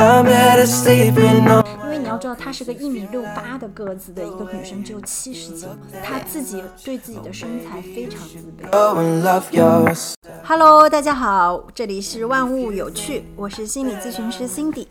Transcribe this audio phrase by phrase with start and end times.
[0.00, 5.68] 因为你要知道，她是个一米六八的个子的一个女生，只有七十斤，
[6.02, 10.14] 她自己对自己的身材非常自卑。
[10.42, 14.86] Hello，大家好，这里是万物有趣，我是心理咨询师 Cindy。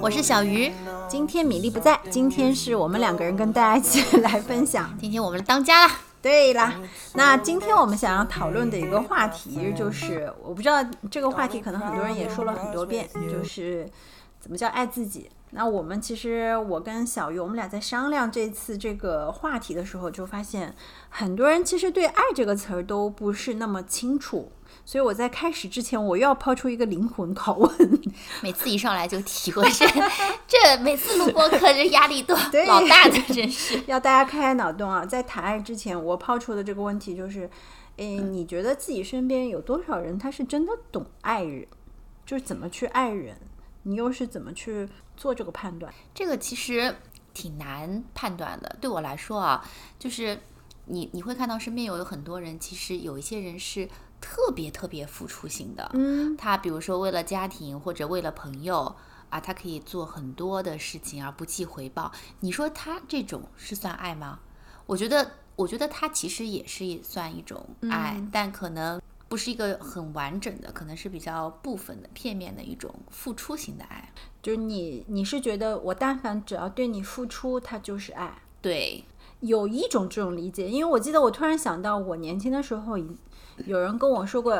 [0.00, 0.70] 我是小鱼，
[1.08, 4.96] 今天米粒不在，今天是我们两个人跟大家一起来分享。
[5.00, 5.92] 今天我们当家啦。
[6.22, 6.74] 对啦，
[7.14, 10.76] 那今天我们想要讨论的一个话题就是，我不知道
[11.10, 13.84] 这个话题可能很多人也说了很多遍，就是
[14.42, 15.30] 怎么叫爱自己。
[15.54, 20.74] 那我们其实我跟小鱼，我们俩在商量这次这个话题的时候，就发现
[21.10, 24.50] 很多人其实对“爱”这个词儿都不是那么清楚。
[24.84, 28.02] 所以我在开始之前，我又要抛出一个灵魂拷问，
[28.42, 29.86] 每次一上来就提问， 这
[30.48, 33.80] 这每次录播课这压力都对老大的，真是。
[33.86, 35.04] 要大家开开脑洞啊！
[35.04, 37.48] 在谈爱之前，我抛出的这个问题就是：
[37.96, 41.66] 诶，你觉得自己身边有多少人他是真的懂爱人？
[42.24, 43.36] 就是怎么去爱人？
[43.82, 45.92] 你又是怎么去做这个判断？
[46.14, 46.94] 这个其实
[47.34, 48.76] 挺难判断的。
[48.80, 49.64] 对我来说啊，
[49.98, 50.38] 就是
[50.86, 53.88] 你你会看到身边有有很多人，其实有一些人是
[54.20, 55.90] 特别特别付出型的。
[55.94, 58.94] 嗯，他比如说为了家庭或者为了朋友
[59.30, 62.12] 啊，他可以做很多的事情而不计回报。
[62.40, 64.40] 你说他这种是算爱吗？
[64.86, 69.00] 我觉得，我觉得他其实也是算一种爱，嗯但可能
[69.32, 74.12] 不是一个很完整的，可能是比较部分的、片面的一种付出型的爱。
[74.42, 78.42] 就是你，你是觉得我但凡只要对你付出，它就是爱。
[78.60, 79.02] 对，
[79.40, 82.98] 有一种这种理解，因为我记得我突然想到，我年轻的时候
[83.64, 84.54] 有人跟我说过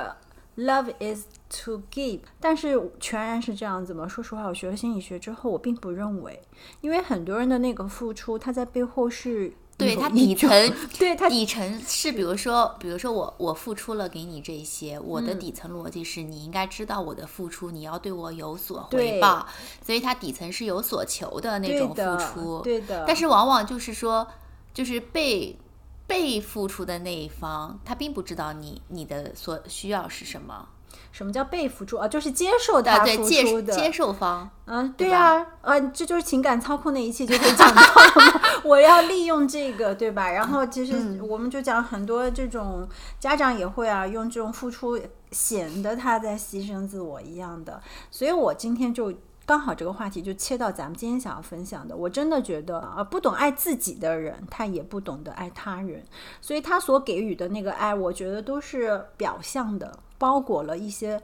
[0.57, 4.09] ，love is to give，但是全然是这样子吗？
[4.09, 6.41] 说实话，我学了心理学之后，我并不认为，
[6.81, 9.53] 因为很多人的那个付出，他在背后是
[9.83, 19.47] 对他底层， 对他底层是，比如说，比如说我我付出了给你这些，我嗯的底层逻辑是你应该知道我的付出，你要对我有所回报，
[19.85, 22.61] 所以它底层是有所求的那种对的付出。
[22.63, 24.27] 对的，但是往往就是说，
[24.73, 25.59] 就是被
[26.07, 30.69] 被付出的那一方，他并不知道你你的所需要是什么。
[31.11, 32.09] 什么叫被付出啊？
[32.09, 38.41] 就是接受他付出的，接受方，嗯，对呀啊，呃，这就是情感操控那一期就可以讲到了嘛。
[38.65, 40.31] 我要利用这个，对吧？
[40.31, 42.89] 然后其实我们就讲很多这种
[43.19, 44.99] 家长也会啊，用这种付出
[45.31, 47.81] 显得他在牺牲自我一样的。
[48.11, 49.13] 所以我今天就
[49.45, 51.97] 刚好这个话题就切到咱们今天想要分享的。
[51.97, 56.05] 我真的觉得啊，不懂爱自己的人，他也不懂得爱他人，
[56.41, 61.21] 所以他所给予的那个爱，我觉得都是表象的，包裹了一些。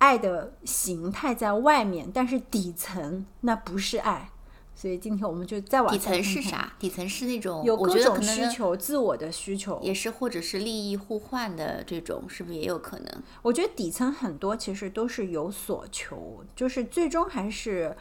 [0.00, 4.30] 爱的形态在外面，但是底层那不是爱，
[4.72, 5.98] 所以今天我们就再往底？
[5.98, 6.72] 层是啥？
[6.78, 9.80] 底层是那种有各种需求，自我的需求。
[9.82, 13.22] 也是或者是利益互换的这种，是不是也有可能？
[13.42, 17.96] 我觉得底层很多其实都是有所求，就是最终还是。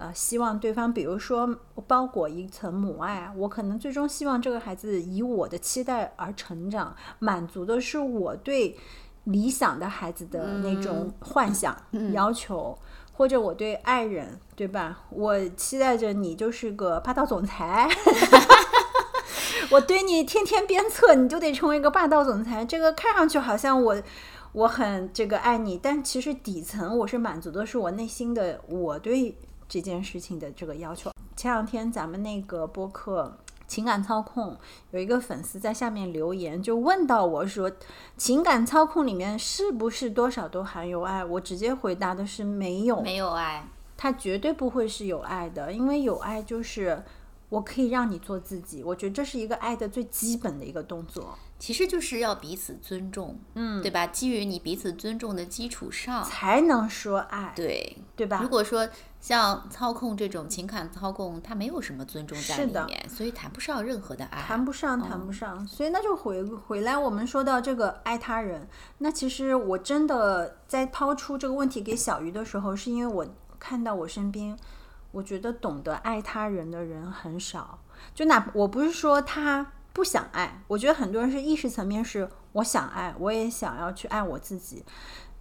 [0.00, 8.76] 呃，希望对方，比如说包裹一层母爱，我可能最终希望这个孩子以我的期待而成长，满足的是我对
[9.28, 11.76] 理想的孩子的那种幻想、
[12.12, 12.76] 要求，
[13.12, 15.00] 或者我对爱人，对吧？
[15.10, 17.88] 我期待着你就是个霸道总裁，
[19.70, 22.64] 我对你天天鞭策，你就得成为一个霸道总裁。
[22.64, 24.02] 这个看上去好像我
[24.52, 29.36] 我很这个爱你，但其实底层我是满足的是我内心的我对
[29.68, 31.10] 这件事情的这个要求。
[31.36, 33.38] 前两天咱们那个播客。
[33.68, 34.56] 情感操控
[34.90, 37.70] 有一个粉丝在下面留言，就问到我说
[38.16, 47.04] ：“情感操控里面是不是多少都含有爱？”我直接回答的是没有，没有爱，它绝对不会是有爱的，因为有爱就是
[47.50, 48.82] 我可以让你做自己。
[48.82, 54.06] 我觉得这是一个爱的最基本的一个动作，其实就是要彼此尊重，嗯，对吧？
[54.06, 58.40] 基于你彼此尊重的基础上，才能说爱，对对吧？
[58.42, 58.88] 如果说
[59.20, 64.40] 像操控这种情感操控，它没有什么尊重在是的里面，所以谈不上任何的爱。
[64.40, 65.66] 谈不上，谈不上。
[65.66, 68.68] 所以那就回回来，我们说到这个爱他人，
[68.98, 73.26] 那其实我真的在抛出这个问题给小鱼的时候，是因为我
[73.58, 74.56] 看到我身边，
[75.10, 77.80] 我觉得懂得爱他人的人很少。
[78.14, 84.84] 就哪我不是说他不想爱，我觉得很多人是意识层面是我想爱，我也想要去爱我自己，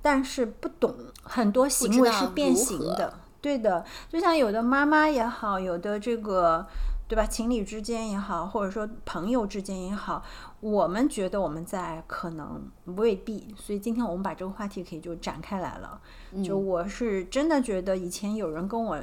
[0.01, 3.19] 但是不懂很多行为是变形的。
[3.42, 6.66] 对的，就像有的妈妈也好，有的这个
[7.07, 10.24] 对吧，情侣之间也好，或者说朋友之间也好，
[10.60, 13.54] 我们觉得我们在，可能未必。
[13.57, 16.01] 所以今天我们把这个话题可以就展开来了。
[16.44, 18.98] 就我是真的觉得以前有人跟我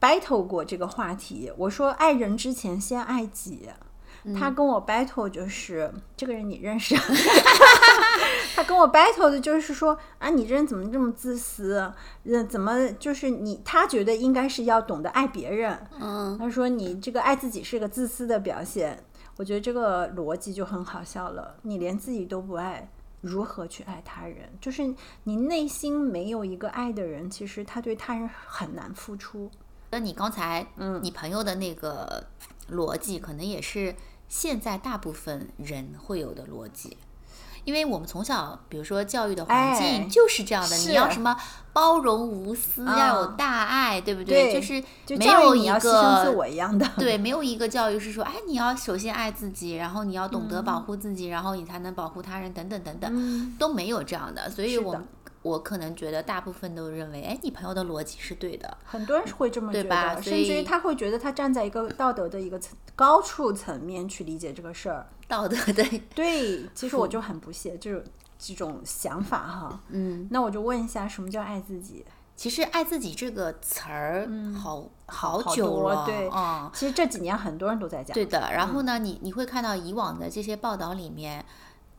[0.00, 3.68] battle 过这个话题，我说爱人之前先爱己。
[4.38, 6.94] 他跟我 battle 就是这个人你认识？
[8.80, 11.92] 我 battle 的就是说啊，你这人怎么这么自私？
[12.24, 13.60] 那，怎么就是你？
[13.64, 15.86] 他觉得应该是要懂得爱别人。
[16.00, 19.04] 嗯，他说你这个爱自己是个自私的表现。
[19.36, 21.56] 我觉得这个逻辑就很好笑了。
[21.62, 22.90] 你连自己都不爱，
[23.22, 24.36] 如何去爱他人？
[24.60, 24.94] 就是
[25.24, 29.50] 你内心没有一个爱的人，其实他对他人很难付出。
[29.90, 32.26] 那你刚才，嗯，你朋友的那个
[32.70, 33.94] 逻辑，可能也是
[34.28, 36.98] 现在大部分人会有的逻辑。
[37.70, 41.36] 因为我们从小，比如说教育的环境就是这样的，你要什么
[41.72, 44.52] 包容无私，要有大爱，对不对？
[44.52, 44.82] 就是
[45.16, 54.50] 没有一个自我一样的，对，没有一个教育是说，哎，你要首先爱自己，然后你要懂得保护自己，然后你才能保护他人，等等等等，都没有这样的。
[54.50, 55.00] 所以，我
[55.42, 65.84] 我可能觉得大部分都认为，哎，你朋友的逻辑是对的，很多人是会这么觉得，甚至于他会觉得他站在一个道德的一个层高处层面去理解这个事儿，道德 的
[66.14, 66.68] 对。
[66.74, 68.02] 其实我就很不屑，这种。
[68.42, 72.02] 这种想法哈，嗯，那我就问一下，什么叫爱自己？
[72.34, 74.26] 其实“爱自己”这个词儿，
[74.58, 78.50] 好好久了，对，嗯，其实这几年很多人都在讲，对的。
[78.50, 81.44] 然后呢，你你会看到以往的这些报道里面，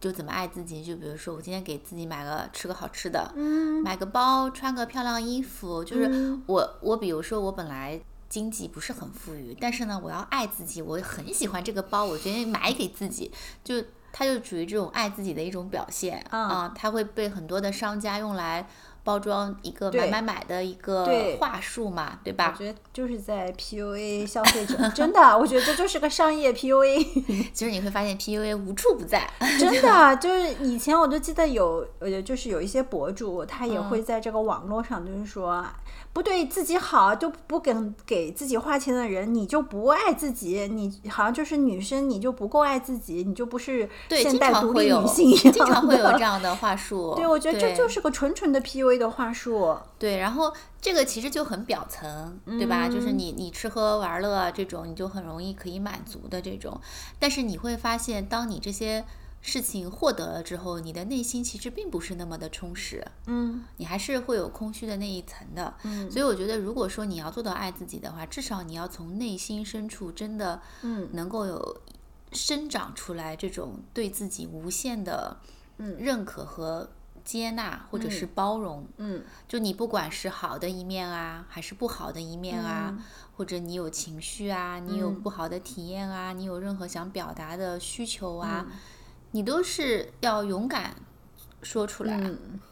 [0.02, 13.32] 就怎么爱自己，就比如说我今天给自己买个吃个好吃的，嗯，买个包，穿个漂亮衣服，就是我我比如说我本来经济不是很富裕，但是呢，我要爱自己，我很喜欢这个包，我决定买给自己，
[13.64, 13.82] 就。
[14.14, 18.68] 它就属于这种爱自己的一种表现啊，它会被很多的商家用来。
[19.04, 21.08] 包装一个买买买的一个
[21.40, 22.54] 话术嘛，对吧？
[22.54, 27.04] 我觉得就是在 PUA 消费者，真的，我觉得这就是个商业 PUA。
[27.52, 29.28] 其实你会发现 PUA 无处不在，
[29.60, 35.66] 真的，就是以前我就记得有，呃，就是有一些博主，他也会在这个网络上，就是说，
[36.14, 37.76] 不对自己好，就不给
[38.06, 47.16] 给自己花钱的人，你就不爱自己，你好像就是女生，你就不够爱自己，你就不是现代独立女性一样经常会有这样的话术。
[47.16, 48.91] 对，我觉得这就是个纯纯的 PUA。
[48.98, 52.88] 的话术对，然后这个其实就很表层，对吧？
[52.88, 56.80] 就是你你吃喝玩乐这种，你就很容易可以满足的这种。
[57.20, 59.06] 但是你会发现，当你这些
[59.42, 65.74] 事情获得了之后，你的内心其实并不是那么的充实，嗯，你还是会有空虚的那一层的。
[65.84, 71.82] 嗯，所以我觉得，如果说你要做到爱自己的话，至少你要从内心深处真的，嗯，能够有
[72.32, 75.38] 生长出来这种对自己无限的
[75.78, 76.90] 嗯认可和。
[77.24, 82.98] 接纳或者是包容，嗯，就你不管是好的一面啊，还是不好的一面啊，
[83.36, 88.66] 或者你有情绪啊，你有不好的体验啊，你有任何想表达的需求啊，
[89.32, 90.96] 你都是要勇敢
[91.62, 92.18] 说出来。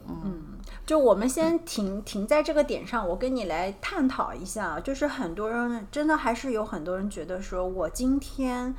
[0.07, 8.75] 嗯，就我们先停停在这个点上，我跟你来探讨一下，就是很多人真的还是有很多人觉得说，我今天。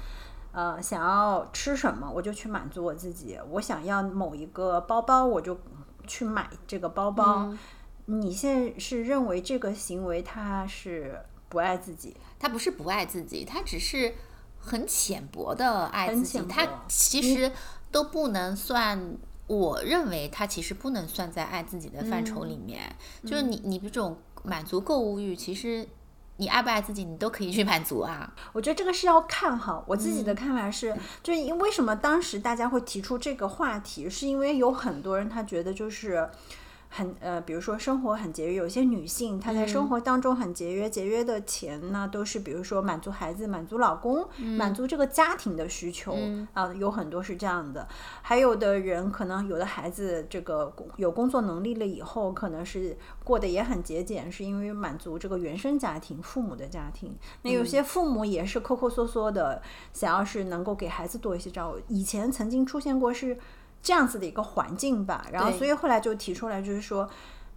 [0.53, 3.39] 呃，想要吃什么，我就去满足我自己。
[3.51, 5.57] 我想要某一个包包，我就
[6.09, 7.55] 去买这个包包。
[8.07, 11.17] 你现在是认为这个行为他是
[11.49, 12.17] 不爱自己？
[12.39, 14.13] 他不是不爱自己，他只是
[14.59, 16.41] 很浅薄的爱自己。
[16.49, 17.53] 他其实
[17.93, 19.17] 都不能算，
[19.47, 22.97] 我认为他其实不能算在爱自己的范畴里面。
[23.23, 25.87] 就是你，你这种满足购物欲，其实。
[26.41, 28.33] 你爱不爱自己，你都可以去满足啊。
[28.53, 29.85] 我觉得这个是要看哈。
[29.87, 36.29] 我自己的看法是，就是因为什么当时大家会提出这个话题，是因为有很多人他觉得就是。
[36.93, 44.29] 很呃，比如说生活很节约，有些女性她在生活当中很节约，节约的钱呢都是比如说满足孩子、满足老公、
[44.59, 46.17] 满足这个家庭的需求
[46.53, 47.87] 啊，有很多是这样的。
[48.23, 57.17] 还有的人可能有的孩子这个有工作能力了以后，可能是过得也很节俭，是因为满足这个原生家庭、父母的家庭。
[57.43, 61.79] 那有些父母也是抠抠缩缩的，想要是能够给孩子多一些照顾。
[61.87, 63.39] 以前曾经出现过是。
[63.83, 67.09] 这样子的一个环境吧，然后所以后来就提出来，就是说，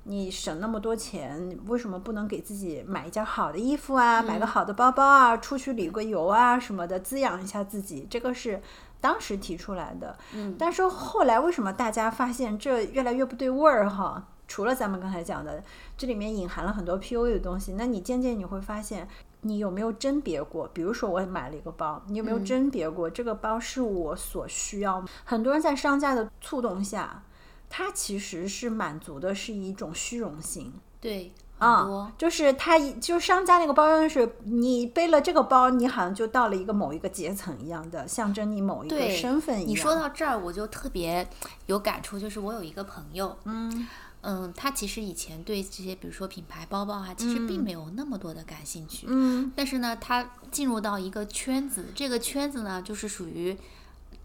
[0.03, 8.07] 你省那么多钱，为什么不能给自己买一件好的衣服啊，买个好的包包啊，出去旅个游啊什么的，滋养一下自己？
[8.09, 8.61] 这个是
[9.01, 10.17] 当时提出来的。
[10.33, 14.27] 嗯，但是后来为什么大家发现这越来越不对味儿哈？
[14.47, 15.63] 除了咱们刚才讲的，
[15.97, 19.07] 这里面隐含了很多 PUA 的东西，那你渐渐你会发现。
[19.43, 20.67] 你有没有甄别过？
[20.73, 25.03] 比如说，我买了一个包，你有没有甄别过这个包是我所需要？
[25.23, 27.23] 很多人在商家的触动下，
[27.69, 30.73] 他其实是满足的是一种虚荣心。
[30.99, 39.69] 对，啊，就是他，就商家那个包装是，你背了这个包，你好像就到了一个某一个阶层一样的，象征你某一个身份一样。
[39.69, 41.27] 你说到这儿，我就特别
[41.65, 43.87] 有感触，就是我有一个朋友，嗯。
[44.23, 49.05] 嗯，他其实以前对这些，比如说品牌包包啊，其实并没有那么多的感兴趣。
[49.09, 53.57] 嗯，但是呢，他进入到一个圈子，这个圈子呢，就是属于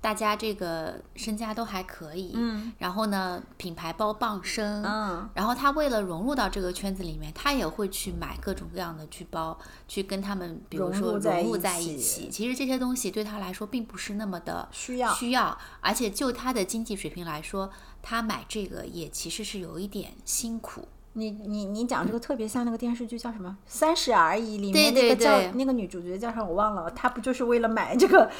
[0.00, 12.28] 大家这个身家都还可以，嗯，然后呢，品牌包傍身，嗯，然后他为了融入到这个圈子里面，他也会去买各种各样的去包，去跟他们，比如融说融入在一起。
[12.30, 17.68] 其实这些东西对他来说并不是那么的需要需要，而且就他的经济水平来说，
[18.08, 20.88] 他买这个也其实是有一点辛苦。
[21.12, 28.30] 你你你讲这个特别像那个电视剧叫什么《三十而已》里面那个叫对对那个女主角叫啥我忘了，她不就是为了买这个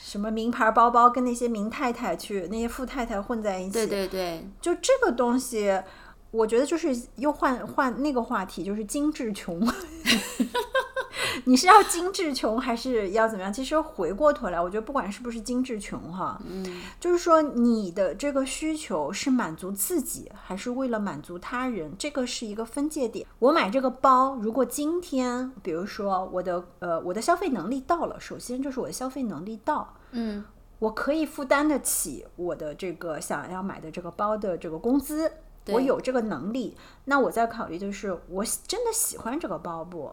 [0.00, 3.72] 什么名牌包包，跟那些名太太去那些富太太混在一起？
[3.72, 5.82] 对对对，就这个东西，
[6.30, 9.60] 我觉得就是又换换那个话题，就是精致穷。
[11.44, 13.52] 你是要精致穷还是要怎么样？
[13.52, 23.26] 其实回过头来，我觉得不管是不是精致穷哈，嗯，就是说你的这个需求是满足自己，还是为了满足他人，这个是一个分界点。
[23.38, 30.44] 我买这个包，如果今天比如说我的呃我的消费能力到了，首先就是我的消费能力到，嗯，
[30.78, 35.30] 我可以负担得起我的这个想要买的这个包的这个工资，
[35.68, 40.10] 我有这个能力，那我在考虑就是我真的喜欢这个包不，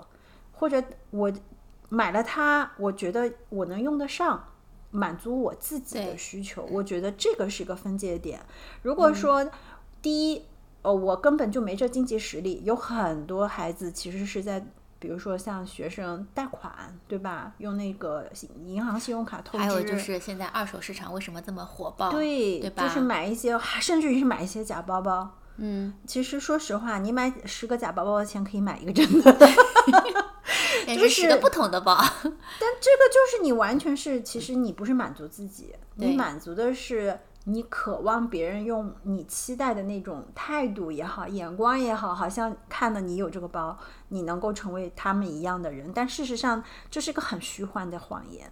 [0.57, 1.31] 或者我
[1.89, 4.43] 买了它，我觉得我能用得上。
[4.89, 8.39] 满足我自己的需求，我觉得这个是一个分界点。
[8.81, 9.45] 如果说、
[10.01, 10.45] 第一，
[10.81, 14.65] 呃，我根本就没这经济实力，有很多孩子其实是在，
[14.97, 17.51] 比如说像学生贷款，对吧？
[17.57, 18.27] 用那个
[18.65, 22.09] 银行信用卡透支，还有就是现在二手市场为什么这么火爆？
[22.09, 22.83] 对，对吧？
[22.83, 25.37] 就是买一些，甚至于是买一些假包包。
[25.57, 29.53] 嗯，其实说实话，你买十个假包包的钱可以买一个真的，但
[30.95, 31.97] 就是十个不同的包。
[32.23, 43.77] 但这个就是你完全是，其实你不是满足自己，你满足的是你渴望别人用你期待的那种态度也好，眼光也好，好像看了你有这个包，
[44.09, 45.91] 你能够成为他们一样的人。
[45.93, 48.51] 但事实上，这是一个很虚幻的谎言。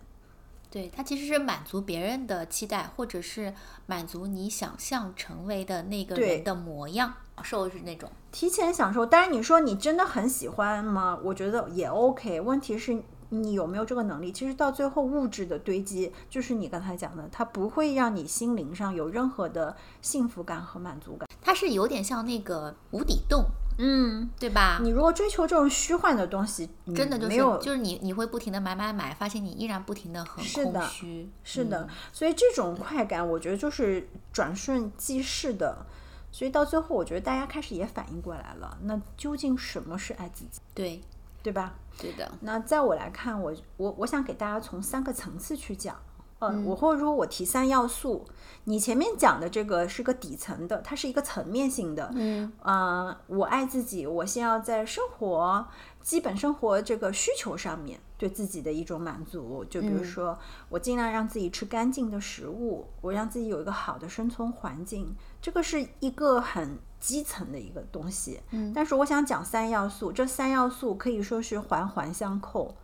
[0.76, 3.54] 对，它其实是满足别人的期待，或者是
[3.86, 7.14] 满足你想象成为的那个人的模样，
[7.44, 8.12] 受是那种。
[8.30, 11.18] 提前享受，当然你说你真的很喜欢吗？
[11.24, 12.42] 我觉得也 OK。
[12.42, 14.34] 问题是你有没有这个能力？
[14.34, 21.26] 其实到最后物质的堆积，就是你刚才讲的，它不会让你心灵上有任何的幸福感和满足感。
[21.42, 23.46] 它是有点像那个无底洞，
[23.78, 24.80] 嗯，对吧？
[24.82, 31.30] 你如果追求这种虚幻的东西，嗯真的就是没有就是你你会不停的买买买，发现你依然不停的很是的空虚。
[31.44, 35.86] 是的，嗯所以这种快感，我觉得就是转瞬即逝的。
[36.32, 41.02] 所以到最后，我觉得大家开始也反应过来了，那究竟什么是爱自己，对
[41.42, 41.74] 对吧？
[41.98, 45.96] 对的，那在我来看，我我我想给大家从三个层次去讲。
[46.40, 48.26] 呃，嗯我或者说我提三要素，
[48.66, 52.12] 你前面讲的这个是个底层的，它是一个层面性的。
[52.14, 55.66] 嗯，呃，我爱自己，我先要在生活
[56.02, 60.38] 基本生活这个需求上面对自己的一种满足，就比如嗯说，
[60.70, 68.42] 我尽量让自己吃干净的食物，我让自己有一个好的生存环境，这个是一个很基层的一个东西。
[68.52, 72.76] 嗯但是我想讲三要素，这三要素可以说是环环相扣。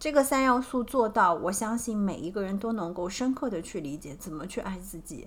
[0.00, 5.26] 这个三要素做到，我相信每一个人都能够深刻的去理解怎么去爱自己。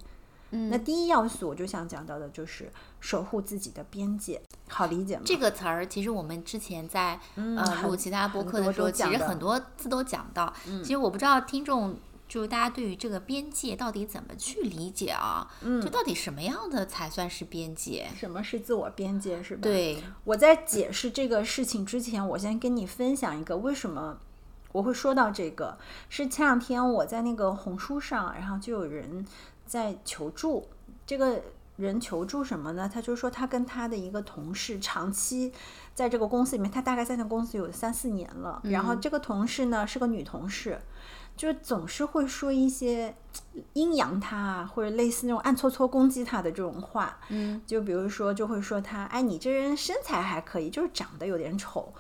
[0.50, 5.22] 嗯那第一要素，我就想讲到的就是守护自己的边界，好理解吗？
[5.26, 10.52] 这个词儿其实我们之前在嗯呃录其他播客的时候，其实很多次都讲到。
[10.68, 11.96] 嗯其实我不知道听众
[12.28, 15.48] 就是大家对于这个边界到底怎么去理解啊？
[15.62, 18.08] 嗯就到底什么样的才算是边界？
[18.16, 24.20] 什么是自我边界，是吧？，对，我在解释这个事情之前，我先跟你分享一个为什么
[24.74, 25.78] 我会说到这个，
[26.10, 29.26] 是前两天我在那个红书上，然后就有人
[29.66, 30.68] 在求助，
[31.06, 31.42] 这个
[31.78, 32.90] 人求助什么呢？
[32.94, 35.54] 他就说他跟他的一个同事长期
[35.94, 40.78] 在这个公司里面，他大概在那个公司有三四年了，然后这个同事呢是个女同事。
[41.36, 43.16] 就是总是会说一些
[43.74, 51.92] 阴阳他啊，或者类似那种暗搓搓攻击他的这种话，嗯，就比如说就会说他，哎，你这人身材还可以，就是长得有点丑，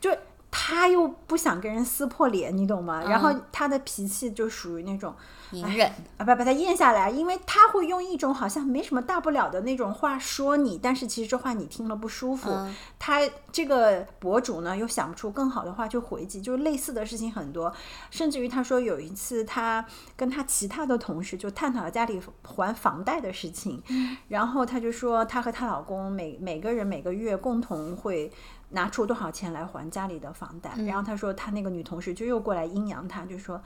[0.00, 0.10] 就
[0.50, 3.02] 他又不想跟人撕破脸，你懂吗？
[3.04, 5.14] 然后他的脾气就属于那种
[5.52, 5.88] 隐忍。
[6.16, 12.50] 啊，把把他咽下来，因为他会用一种好像没什么大不了的那种话说你，但是其实这话你听了不舒服。
[12.50, 17.72] 嗯他这个博主呢又想不出更好的话去回击，就是类似的事情很多，
[18.10, 19.84] 甚至于他说有一次他
[20.16, 23.82] 跟他其他的同事就探讨了家里还房贷的事情，
[24.28, 28.30] 然后他就说她和她老公每每个人每个月共同会。
[28.70, 30.74] 拿出多少钱来还家里的房贷。
[30.84, 33.60] 然后她说她那个女同事就又过来阴阳她，就说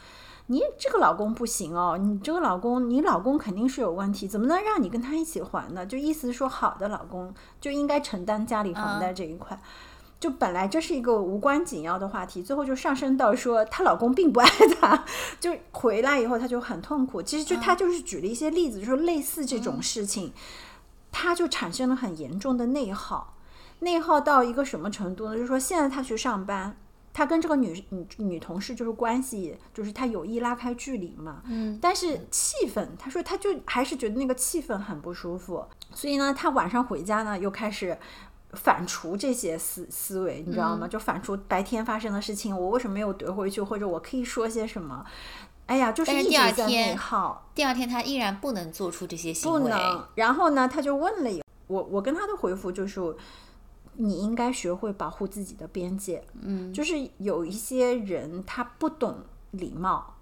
[0.46, 5.86] 你这个老公不行哦，你这个老公你老公肯定是有问题，怎么能让你跟他一起还呢？
[5.86, 9.58] 就意思是说好的老公就应该承担家里房贷这一块。
[10.20, 14.48] 就本来这是一个无关紧要的话题，最后就上升到说她老公并不爱
[14.80, 15.04] 她，
[15.38, 17.20] 就回来以后她就很痛苦。
[17.20, 20.32] 其实就她就是举了一些例子，就说类似这种事情，
[21.12, 23.33] 她就产生了很严重的内耗。
[23.84, 25.36] 内耗到一个什么程度呢？
[25.36, 26.76] 就是说现在他去上班，
[27.12, 31.42] 他跟这个女女女同事就是关系，就是他有意拉开距离嘛。
[31.44, 31.78] 嗯。
[31.80, 37.96] 但是气氛，他说他就还是觉得那个气氛很不舒服，所以呢，他晚上回家呢又开始。
[38.56, 40.86] 反刍这些思思维，你知道吗？
[40.86, 45.04] 就反刍白天发生的事情，我为什么没有怼回去，或者我可以说些什么？
[45.66, 47.50] 哎呀，就是一直在内耗。
[47.52, 49.60] 第二天他依然不能做出这些行为。
[49.60, 50.06] 不能。
[50.14, 53.00] 然后呢，他就问了我，我跟他的回复就是，
[53.96, 56.24] 你应该学会保护自己的边界。
[56.40, 59.18] 嗯，就是有一些人他不懂
[59.52, 60.14] 礼貌，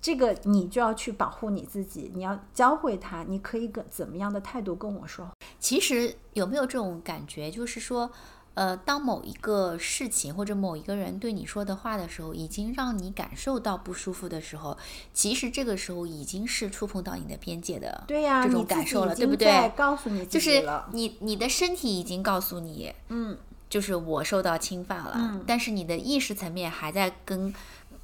[0.00, 5.28] 这个你就要去保护你自己，你要教会他，你可以跟怎么样的态度跟我说。
[5.58, 8.10] 其实有没有这种感觉，就是说，
[8.58, 14.76] 呃，当某一个事情或者某一个人对你说的话的时候，已经让你感受到不舒服的时候，
[15.14, 19.70] 其实这个时候已经是触碰到你的边界的，对呀，这种感受了，对不对？
[19.76, 23.38] 告诉你就是你你的身体已经告诉你，嗯，
[23.70, 27.54] 就是我受到侵犯了，嗯，但是你的意识层面还在跟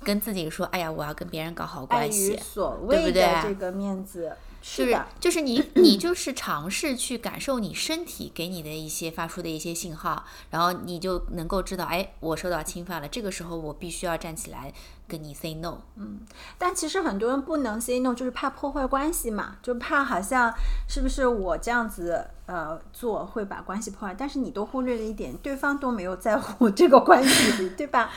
[0.05, 4.37] 跟自己说，哎呀，我要跟别人搞好关系，所谓的这个面子。
[4.67, 14.73] 是的，就是你，你就是尝试去感受你身体给你的一些发出的一些信号，然后你就能够知道，哎，我受到侵犯了，这个时候我必须要站起来
[15.07, 15.79] 跟你 say no。
[15.97, 16.21] 嗯，
[16.59, 20.53] 但其实很多人不能 say no，就是怕破坏关系嘛，就怕好像
[20.89, 28.11] 是不是我这样子呃做会把关系破坏，但是你都忽略了一点，对方都没有在乎这个关系， 对吧？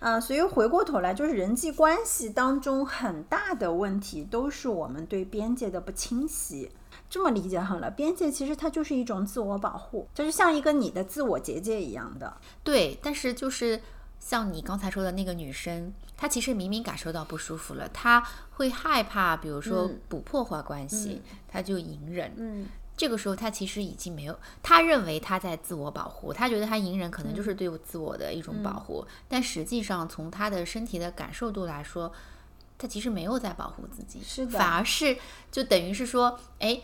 [0.00, 6.72] 啊，所以回过头来，就是人际关系当中很大的问题，都是我们对边界的不清晰。
[7.08, 12.36] 这么理解好了，边界其实它就是一种自我保护，就是像一个你的自我结界一样的。
[12.64, 13.80] 对，但是就是
[14.24, 22.32] 像你刚才说的那个女生，她其实明明感受到不舒服了，她会害怕，比如说不破坏关系，她就隐忍。
[22.36, 22.66] 嗯。
[22.96, 32.12] 这个时候，她其实已经没有，她认为她在自我保护，她觉得她隐忍可能就是对自我的一种保护，但实际上从她的身体的感受度来说，
[32.78, 35.18] 她其实没有在保护自己，是的，反而是
[35.50, 36.80] 就等于是说，哎。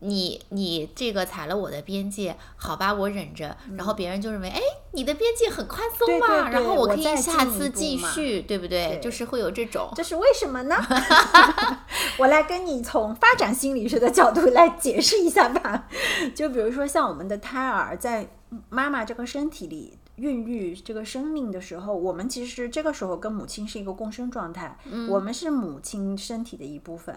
[0.00, 4.60] 你你这个踩了我的边界，好吧，我忍着，然后别人就认为，哎，
[4.92, 8.98] 你的边界很宽松嘛，然后我可以下次继续，对不对？
[9.02, 10.76] 就是会有这种，这是为什么呢？
[12.18, 15.88] 我来跟你从发展心理学的角度来解释一下吧。
[16.34, 18.30] 就比如说，像我们的胎儿在
[18.68, 27.14] 妈妈这个身体里孕育这个生命的时候，我们其实这个时候跟母亲是一个共生状态，我们是母亲身体的一部分。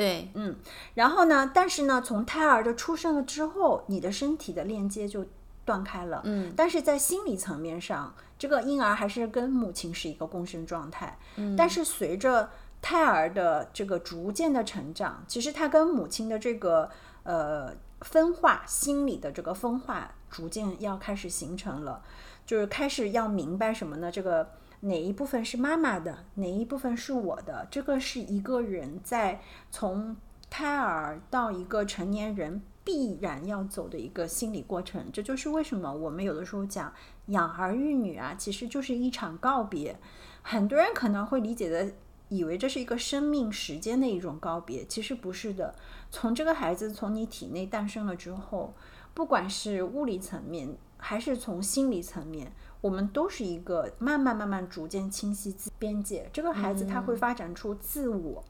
[0.00, 0.56] 对，嗯，
[0.94, 1.50] 然后呢？
[1.52, 5.26] 但是呢，从胎儿的出生了之后，你的身体的链接就
[5.66, 6.22] 断开了。
[6.24, 11.18] 嗯，但是在心理层面上，这个婴儿还是跟母亲是一个共生状态。
[11.36, 12.48] 嗯，但是随着
[12.80, 16.88] 胎儿的这个逐渐的成长，其实他跟母亲的这个
[17.24, 22.02] 呃分化，心理的这个分化，逐渐要开始形成了，
[22.50, 24.10] 就是开始要明白什么呢？
[24.10, 24.50] 这个。
[24.82, 27.68] 哪一部分是妈妈的，哪一部分是我的？
[27.70, 30.16] 这个是一个人在从
[30.48, 35.04] 胎儿到一个成年人必然要走的一个心理过程。
[35.12, 36.90] 这就是为什么我们有的时候讲
[37.26, 39.98] 养儿育女啊，其实就是一场告别。
[40.40, 41.92] 很多人可能会理解的，
[42.30, 45.74] 以为这是一个生命时间的一种告别，其实不是的。
[46.10, 48.72] 从这个孩子从你体内诞生了之后，
[49.12, 52.52] 不管是物理层面，还是从心理层面。
[52.80, 58.42] 我们都是一个慢慢慢慢逐渐清晰自边界，这个孩子他会发展出自我，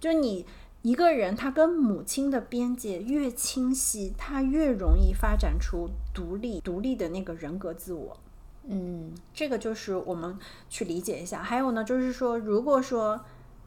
[0.00, 0.44] 就你
[0.82, 8.16] 一个人他跟母亲的边界越清晰，他越容易发展出独立独立的那个人格自我。
[8.64, 10.36] 嗯，这个就是我们
[10.68, 11.40] 去理解一下。
[11.40, 13.20] 还有呢，就是说，如果说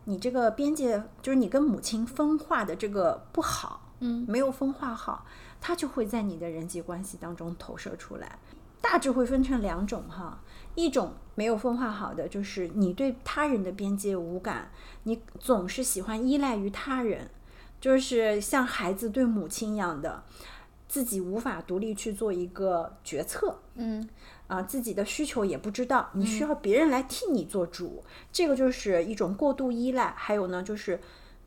[0.04, 5.26] 你这个边界就是你跟母亲分化的这个不好，嗯，没有分化好，
[5.62, 8.40] 它就会在你的人际关系当中投射出来。
[8.82, 10.42] 大致会分成两种哈，
[10.74, 14.72] 一种没有分化好的，就是你对他人的边界无感，
[15.04, 17.30] 你总是喜欢依赖于他人，
[17.80, 20.24] 就是像孩子对母亲一样的，
[20.88, 24.10] 自己无法独立去做一个决策，嗯，
[24.48, 30.12] 啊，自己的需求也不知道，你需要别人来替你做主，这个就是一种过度依赖。
[30.18, 31.00] 还有呢，就是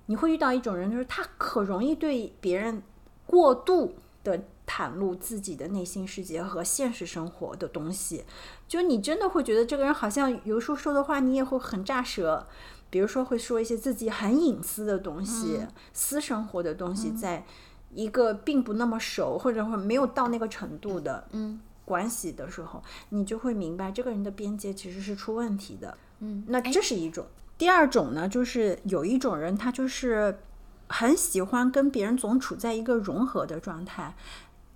[0.07, 2.81] 你会遇到一种人，就是他可容易对别人
[3.27, 4.43] 过度的。
[4.67, 8.25] 袒露自己的内心世界和现实生活的东西。
[8.67, 12.47] 就你真的会觉得这个人好像有时候说的话，你也会很炸舌。
[12.89, 15.61] 比如说会说一些自己很隐私的东西、
[15.93, 17.45] 私生活的东西，在
[17.93, 25.97] 一个并不那么熟或者说没有到那个程度的嗯关系的时候，你就会明白这个人的边界其实是出问题的。
[26.21, 27.27] 嗯，那这是一种。
[27.59, 30.39] 第二种呢，就是有一种人，他就是
[30.89, 34.15] 很喜欢跟别人总处在一个融合的状态。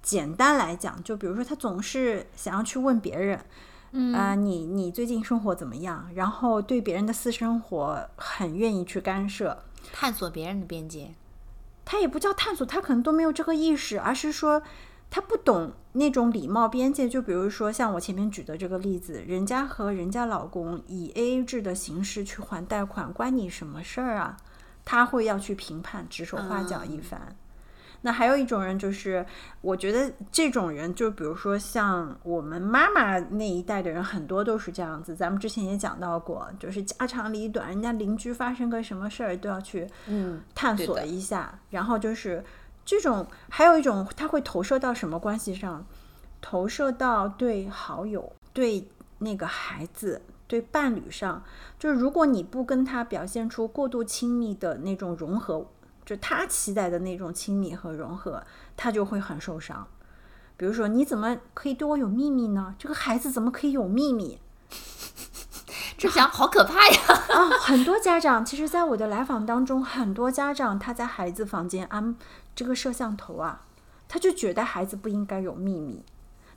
[0.02, 3.44] 简单来讲，就比如说他总是想要去问别人，
[3.92, 6.08] 嗯啊、你你最近生活怎么样？
[6.14, 9.64] 然后对别人的私生活很愿意去干涉。
[9.92, 11.14] 探索别人的边界。
[11.84, 14.62] 他也不叫探索，他可能都没有这个意识，而是说
[15.10, 17.08] 他不懂那种礼貌边界。
[17.08, 24.36] 就比如说像我前面举的这个例子，人家和人家老公以 A A 制的形式去还贷款，关你什么事儿啊？
[24.88, 27.20] 他会要去评判，指手画脚一番。
[28.00, 29.26] 那还有一种人，就是
[29.60, 35.14] 我觉得这种人，就比如说像我们妈妈那一代的人，很多都是这样子。
[35.14, 42.42] 咱们之前也讲到过，就是家长里短，人家邻居发生个什么事儿都要去嗯，探索一下，然后就是
[42.82, 45.84] 这种，还有一种，他会投射到什么关系上？
[46.40, 51.44] 投射到对好友、对那个孩子、对伴侣上。
[51.78, 55.64] 就是如果你不跟他表现出过度亲密的那种融合，
[56.04, 58.42] 就他期待的那种亲密和融合，
[58.76, 59.86] 他就会很受伤。
[60.56, 62.74] 比如说，你怎么可以对我有秘密呢？
[62.76, 64.40] 这个孩子怎么可以有秘密？
[65.96, 66.98] 这想好可怕呀！
[67.30, 72.16] 啊，很多家长其实，在我的来访当中，很多家长他在孩子房间安
[72.54, 73.66] 这个摄像头啊，
[74.08, 76.04] 他就觉得孩子不应该有秘密。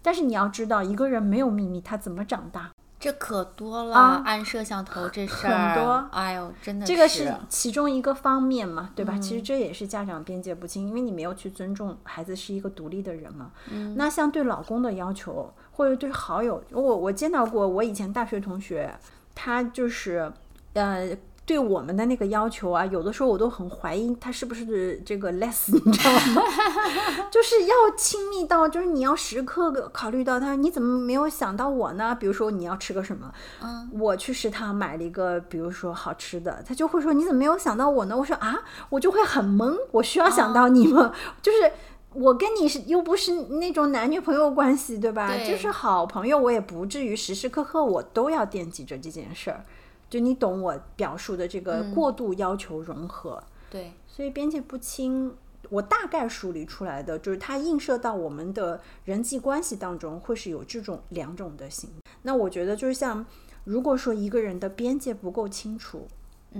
[0.01, 2.71] 但是你要知道，一个人没有秘密，他怎么长大？
[3.01, 9.17] 这可多了，啊按摄像头这事很儿，多哎呦，真的这个是是其中一个方面嘛，对吧？
[9.17, 13.51] 其实这也是家长边界不清，因为你没有去尊重孩子是一个独立的人嘛。
[13.95, 18.93] 那像对老公的要求，或者对好友，我我见到过我以前大学同学，
[19.33, 20.31] 他就是
[20.73, 21.17] 呃。
[21.51, 26.41] 对我们的那个要求啊，有的时候我都很怀疑他是不是这个 less，你知道吗？
[27.29, 32.15] 就是要亲密到，就是你要时刻考虑到他，你怎么没有想到我呢？
[32.17, 33.29] 比如说你要吃个什么，
[33.61, 38.15] 嗯，我去食堂买了一个，比如说好吃的，他就会说你怎么没有想到我呢？
[38.15, 41.11] 我说啊，我就会很懵，我需要想到你吗？
[41.43, 41.69] 就是
[42.13, 45.27] 我跟你是又不是那种男女朋友关系，对吧？
[45.27, 49.65] 对就是好朋友，我也不至于时时刻刻我都要惦记着这件事儿。
[50.12, 55.34] 就你懂我表述的这个过度要求融合，对，所以边界不清，
[55.69, 61.89] 我大概梳理出来的就是它映射到我们的人际关系当中，会是有这种两种的形。
[62.24, 63.26] 那我觉得就是像，
[63.63, 66.06] 如果说一个人的边界不够清楚，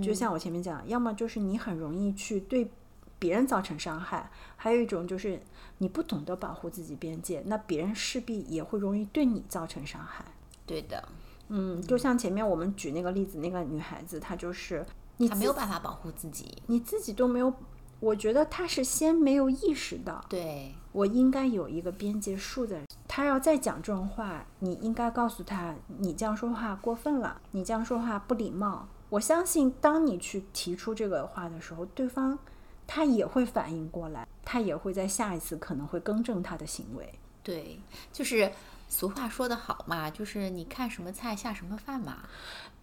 [0.02, 2.70] 就像我前面讲，要么就是你很容易去对
[3.18, 5.38] 别人造成伤害，还有一种就是
[5.76, 10.24] 你不懂得保护自己边界，那别人势必也会容易对你造成伤害。
[10.64, 11.06] 对的，
[11.54, 14.84] 嗯，就像前面我们举那个例子，那个女孩子，她就是
[15.18, 17.52] 你他没有办法保护自己，你自己都没有，
[18.00, 22.82] 我觉得她是先没有意识到，对，我应该有一个边界竖在。
[23.06, 28.88] 他要再讲这种话，你应该告诉他，你这样说话过分了，你这样说话不礼貌。
[29.10, 32.38] 我相信，当你去提出这个话的时候，对方
[32.86, 37.12] 他也会反应过来，他也会在下一次可能会更正他的行为。
[37.42, 37.78] 对，
[38.10, 38.50] 就是
[38.92, 42.18] 俗话说得好嘛，就是你看什么菜下什么饭嘛。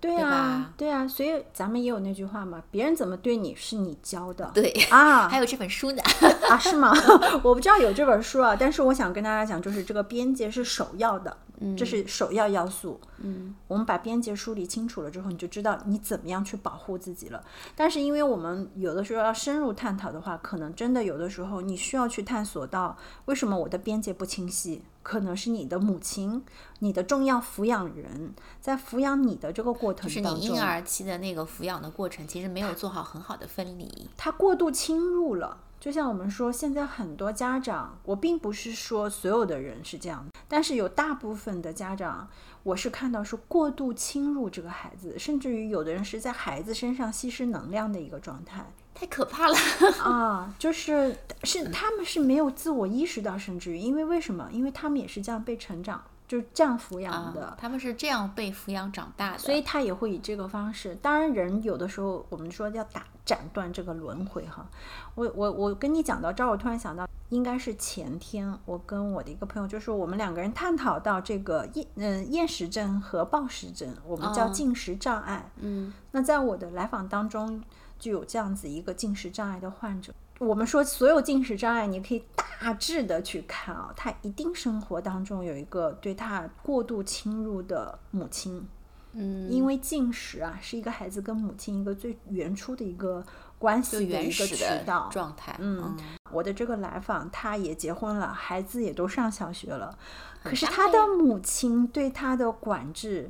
[0.02, 4.50] 对对啊吧，对啊，所以咱们也有那句话嘛，别人怎么对你是你教的。
[4.54, 6.02] 对，啊， 还有这本书呢。
[6.50, 6.92] 啊，是吗？
[7.44, 11.38] 我不知道有这本书啊，但是我想跟大家讲，就是这个边界是首要的，
[11.78, 13.00] 这是首要要素。
[13.18, 17.44] 嗯，我们把边界梳理清楚了之后，你就知道你怎么样去保护自己了。
[17.76, 26.46] 但是因为我们有的时候要深入探讨的话，可能真的有的时候你需要去探索到为什么我的边界不清晰，可能是你的母亲、
[26.80, 34.08] 你的重要抚养人在抚养你的这个过程就是当中，你婴儿期的那个抚养的过程，其实没有做好很好的分离。
[34.16, 35.62] 他过度侵入了。
[35.80, 42.30] 就像我们说，现在很多家长，我并不是说所有的人是这样，但是有大部分的家长，
[42.62, 49.56] 我是看到是过度侵入这个孩子，甚至于有的人是在孩子身上吸食能量的一个状态太可怕了，
[50.04, 54.50] 啊，就是是他们是没有自我意识到，甚至于因为为什么？
[54.52, 57.46] 因为他们也是这样被成长，就是这样抚养的。
[57.46, 60.94] 啊，他们是这样被抚养长大的，所以他也会以这个方式。
[60.96, 64.68] 当然，人有的时候我们说要打斩断这个轮回哈。
[65.16, 75.50] 我我我跟你讲到这儿，我突然想到，应该是前天我跟我的一个朋友，就是我们两个人探讨到这个厌嗯厌食症和暴食症，我们叫哦进食障碍。
[75.62, 77.64] 嗯那在我的来访当中，
[78.00, 80.14] 就有这样子一个进食障碍的患者。
[80.40, 82.24] 我们说所有进食障碍，你可以
[82.62, 88.66] 大致的去看啊，他一定生活当中有一个对他过度侵入的母亲。
[89.12, 93.26] 嗯，因为进食啊，是一个孩子跟母亲一个最原初的一个
[93.58, 95.10] 关系就的一个渠道。
[95.12, 95.98] 状态，嗯，
[96.32, 99.98] 我的这个来访，他也结婚了，孩子也都上小学了，
[100.44, 103.30] 可是他的母亲对他的管制，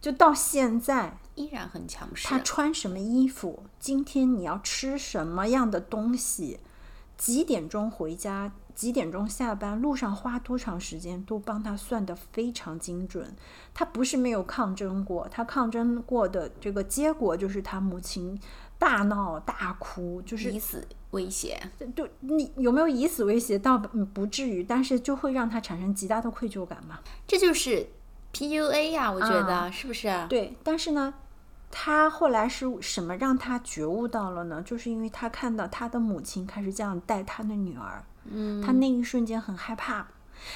[0.00, 2.28] 就到现在，依然很强势。
[2.28, 6.60] 他穿什么衣服，今天你要吃什么样的东西，
[7.16, 13.34] 几点钟回家，几点钟下班，路上花多长时间，都帮他算得非常精准。
[13.74, 18.40] 他不是没有抗争过，他抗争过的这个结果就是他母亲
[18.78, 21.60] 大闹大哭，就是以死威胁，
[21.96, 23.58] 就你有没有以死威胁？
[23.58, 27.00] 倒不不至于，但是就会让他产生极大的愧疚感嘛。
[27.26, 27.88] 这就是
[28.38, 30.26] PUA 呀、我觉得、啊是不是？
[30.28, 31.14] 对，但是呢，
[31.70, 34.62] 他后来是什么让他觉悟到了呢？
[34.62, 40.06] 就是因为他看到他的母亲开始这样带他的女儿，嗯，他那一瞬间很害怕。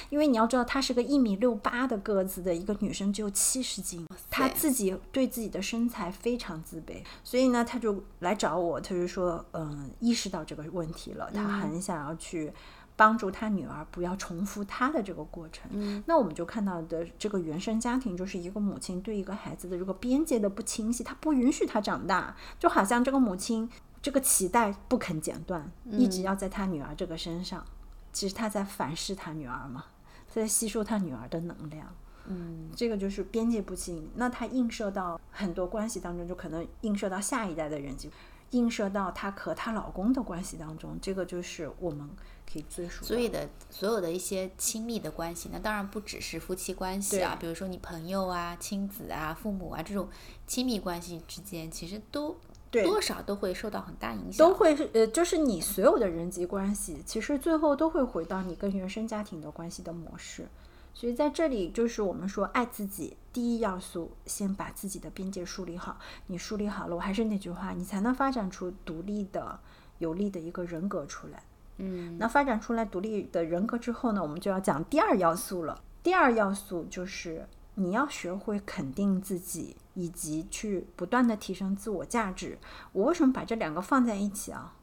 [0.09, 12.53] 因为你要知道，她是个一米六八的个子的一个女生，只有七十斤，她自己对自己的身材非常自卑，所以呢，她就来找我，她就说，嗯，意识到这个问题了，她很想要去
[12.95, 16.03] 帮助他女儿不要重复他的这个过程。
[16.05, 23.69] 那我们就看到的这个原生家庭，就是一个母亲对一个孩子的这个边界的不清晰，她不允许他长大，就好像这个母亲
[24.01, 27.65] 这个脐带不肯剪断，一直要在他女儿这个身上。
[28.11, 29.85] 其实他在反噬他女儿嘛，
[30.27, 31.87] 在吸收他女儿的能量。
[32.25, 34.09] 嗯，这个就是边界不清。
[34.15, 38.09] 那它映射到很多关系当中，就可能映射到下一代的人际，
[38.51, 40.97] 映射到她和她老公的关系当中。
[41.01, 42.09] 这个就是我们
[42.53, 43.03] 可以追溯。
[43.03, 50.07] 所以的所有的一些亲密的关系，那当然不只是夫妻关系啊，比如说你朋友啊、亲子啊、父母啊这种
[50.45, 52.37] 亲密关系之间，其实都
[52.71, 54.47] 多少都会受到很大影响。
[54.47, 60.47] 都会是呃，就是你所有的人际关系，其实最后都会回到你跟原生家庭的关系的模式。
[60.95, 65.97] 所以在这里，就是我们说爱自己第一要素，先把自己的边界梳理好。
[66.27, 69.59] 你梳理好了，我还是那句话，你才能发展出独立的、
[69.97, 71.41] 有力的一个人格出来。
[71.77, 75.81] 嗯，那发展出来独立的人格之后呢，我们就要讲第二要素了。
[76.01, 82.57] 第二要素就是你要学会肯定自己，以及去不断的提升自我价值。
[82.91, 84.75] 我为什么把这两个放在一起啊？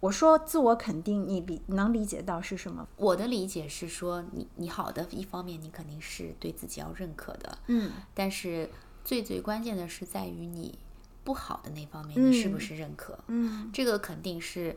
[0.00, 2.86] 我说自我肯定，你理能理解到是什么？
[2.94, 8.70] 我的理解是说，你你好的一方面，你肯定是对自己要认可的，嗯，但是
[9.04, 10.78] 最最关键的是在于你
[11.24, 13.18] 不好的那方面，你是不嗯是认可？
[13.26, 14.76] 嗯，这个肯定是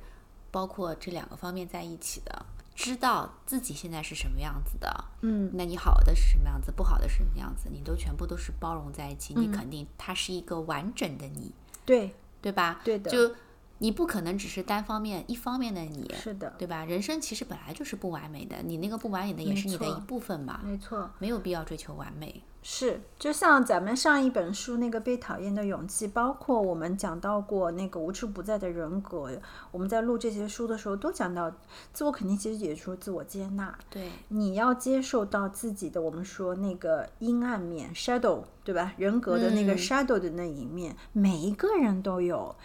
[0.51, 2.45] 包括这两个方面在一起的。
[2.73, 11.51] 知道自己现在是什么样子的，嗯，那你好的是什么样子，不好的是什么样子，你都全部都是包容在一起，你嗯肯定它是一个完整的你，
[11.85, 12.79] 对，对吧？
[12.83, 13.35] 对的就
[13.79, 16.85] 你不可能只是单方面一方面的你，是的，对吧？
[16.85, 21.11] 人生其实本来就是不完美的，你那个不完美的也是你的一部分嘛，没错。
[21.19, 22.41] 没有必要追求完美。
[22.63, 29.31] 是，就像咱们上一本书那个被讨厌的勇气，包括我们讲到过那个无处不在的人格，
[29.71, 31.51] 我们在录这些书的时候都讲到，
[31.91, 38.93] 自我肯定其实也说自我接纳，对，你要接受到自己的我们说那个阴暗面 shadow，对吧？
[38.95, 42.55] 人格的那个嗯 shadow 的那一面，每一个人都有，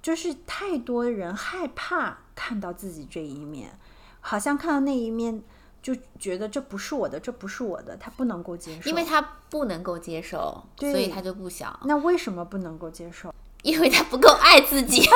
[0.00, 3.76] 就是太多人害怕看到自己这一面，
[4.20, 5.42] 好像看到那一面。
[5.82, 13.34] 就觉得这不是我的，这不是我的，他不能够接受，因为他不能够接受，所以他就不想，那为什么不能够接受？
[13.62, 15.06] 因为他不够爱自己。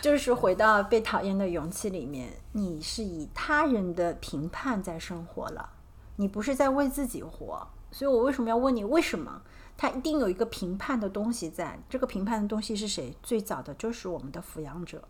[0.00, 5.70] 就是回到被讨厌的勇气里面，你是以他人的评判在生活了，
[6.16, 7.68] 你不是在为自己活。
[7.92, 9.42] 所以我为什么要问你为什么？
[9.76, 13.16] 他一定有一个评判的东西在，这个评判的东西是谁？
[13.22, 15.02] 最早的就是我们的抚养者。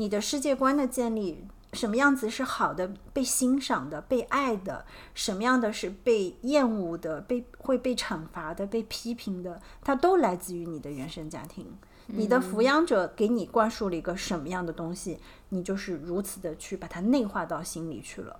[0.00, 11.66] 你的世界观的建立，什么样子是好的、被欣赏的、被爱的，什么样的是被厌恶的、被会被惩罚的、被批评的，它都来自于你的原生家庭。
[12.06, 15.18] 你的抚养者给你灌输了一个什么样的东西，
[15.50, 18.34] 你就是如此的去把它内化到心里去了。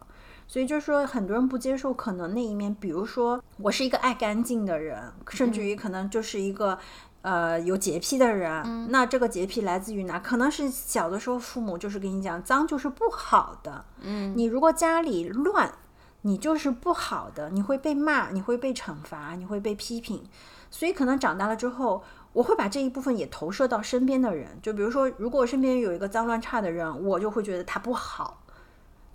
[0.49, 6.79] 所以就是说，很多人不接受可能那一面，比如说我是一个爱干净的人，甚至于可能就是一个。
[7.23, 10.19] 呃，有洁癖的人，那这个洁癖来自于哪？
[10.19, 13.85] 可能是小的时候父母就是跟你讲，脏就是不好的。
[14.01, 15.71] 嗯，你如果家里乱，
[16.23, 20.25] 你就是不好的，你会被骂，你会被惩罚，你会被批评。
[20.71, 22.03] 所以可能长大了之后，
[22.33, 24.59] 我会把这一部分也投射到身边的人。
[24.63, 28.45] 就比如说，如果身边有一个脏乱差的人，我就会觉得他不好，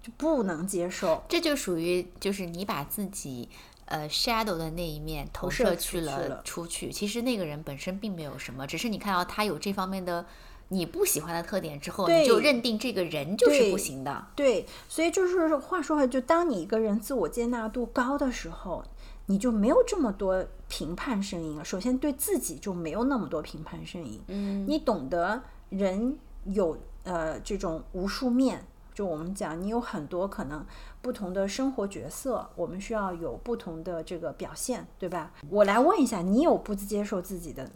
[0.03, 1.23] 就不能接受。
[1.27, 3.49] 这就属于就是你把自己
[3.85, 10.25] 呃 shadow 的那一面投射去了出去，其实那个人本身并没有什么，只是你看到他有这方面的
[10.69, 14.27] 你不喜欢的特点之后，你就认定这个人就是不行的。
[14.35, 18.83] 对，所以就是话说回来，就当你一个人自我接纳度高的时候，
[19.27, 21.63] 你就没有这么多评判声音了。
[21.63, 28.65] 首先对自己就没有那么多评判声音，嗯，你懂得人有呃这种无数面，
[28.95, 30.65] 就我们讲你有很多可能
[31.01, 35.33] 不同的生活角色，我们需要有不同的这个表现，对吧？
[35.49, 37.69] 我来问一下，你有不接受自己的？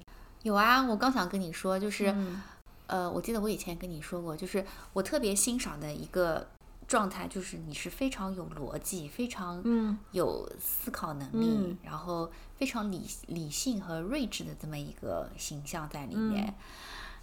[0.43, 2.41] 有啊，我刚想跟你说，就是、嗯
[2.87, 6.47] 呃，我记得我以前跟你说过，就是我特别欣赏的一个
[6.87, 16.45] 状态，就是你是非常有逻辑、非常嗯有思考能力，嗯然后非常理理性和睿智的这么一个形象在里面。
[16.47, 16.53] 嗯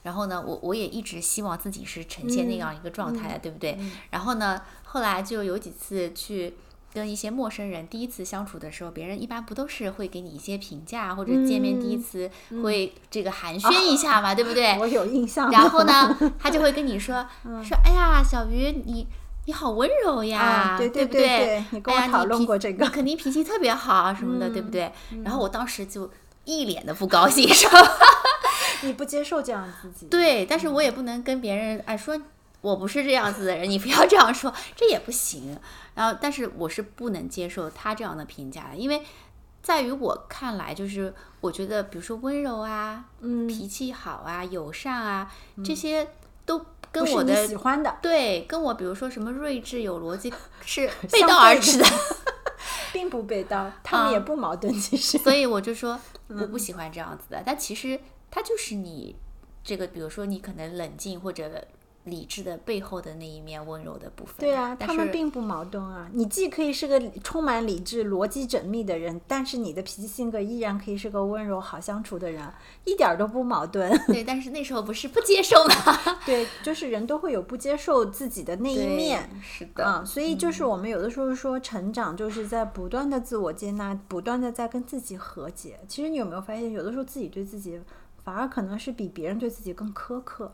[0.03, 3.77] 然后呢，我我也一直希望自己是呈现那嗯样一个状态的，对不对？
[3.79, 6.55] 嗯然后呢，后来就有几次去
[6.95, 12.31] 跟一些陌生人第一次相处的时候，别人一般不都是会给你一些评价，或者见面第一嗯次
[12.63, 14.79] 会这个寒暄一下嘛，对不对？
[14.79, 15.51] 我有印象。
[15.51, 17.27] 然后呢， 他就会跟你说
[17.63, 19.07] 说，哎呀，小鱼你。
[19.49, 24.93] 你好温柔呀，啊对对不对对你跟我讨论脾过这个你肯定脾气特别好啊什么的，对不嗯对？
[25.23, 26.11] 然后我当时就
[26.45, 27.71] 一脸的不高兴， 说
[28.83, 32.21] 你不接受这样自己，对，但是我也不能跟别人哎说
[32.61, 35.57] 我不是这样子的人，你不要这样说，这也不行。
[35.95, 39.03] 然后，但是我是不能接受他这样的评价的，因为
[39.63, 45.33] 在于我看来，就是我觉得，比如说温柔啊，嗯，脾气好啊，友善啊，
[45.65, 46.09] 这些
[46.45, 50.33] 都跟我的喜欢的，对，跟我比如说什么睿智有逻辑
[50.65, 51.87] 是背道而驰的。
[52.93, 55.19] 并不背道，他们也啊不矛盾，其实。
[55.19, 57.99] 所以我就说嗯我不喜欢这样子的，但其实
[58.37, 59.17] 它就是你
[59.65, 61.51] 这个，比如说你可能冷静或者
[62.05, 64.35] 理智的背后的那一面温柔的部分。
[64.39, 66.09] 对啊，他们并不矛盾啊。
[66.13, 72.47] 你既可以是个充满理智、逻辑缜密的人，但是你的脾气性格依然可以是个温柔、好相处的人，
[72.85, 73.91] 一点儿都不矛盾。
[74.07, 76.19] 对， 但是那时候不是不接受吗？
[76.27, 79.29] 对，就是人都会有不接受自己的那一面。
[79.43, 85.81] 是的，啊，所以就是我们有的时候说成长，就是在不断的自我接纳，不断的在跟自己和解。
[85.89, 87.81] 其实你有没有发现，有的时候自己对自己
[88.27, 90.53] 反而可能是比别人对自己更苛刻。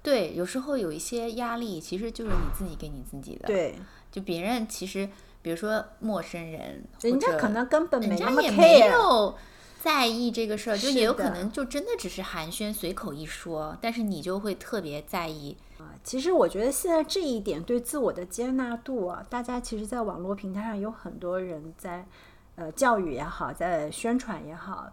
[0.00, 3.74] 对，有时候有一些压力，其实就是你自己给你自己的。，对，
[4.12, 5.08] 就别人其实，
[5.42, 8.92] 比如说陌生人，人家可能根本人没那么家也没 care。
[8.92, 9.34] 有
[9.82, 15.90] 在意这个事儿，就也有可能就真的只是寒暄随口一说，但是你就会特别在意啊。
[16.04, 22.06] 其实我觉得现在这一点对自我的接纳度啊，大家其实在网络平台上有很多人在，
[22.54, 24.86] 呃，教育也好，在宣传也好，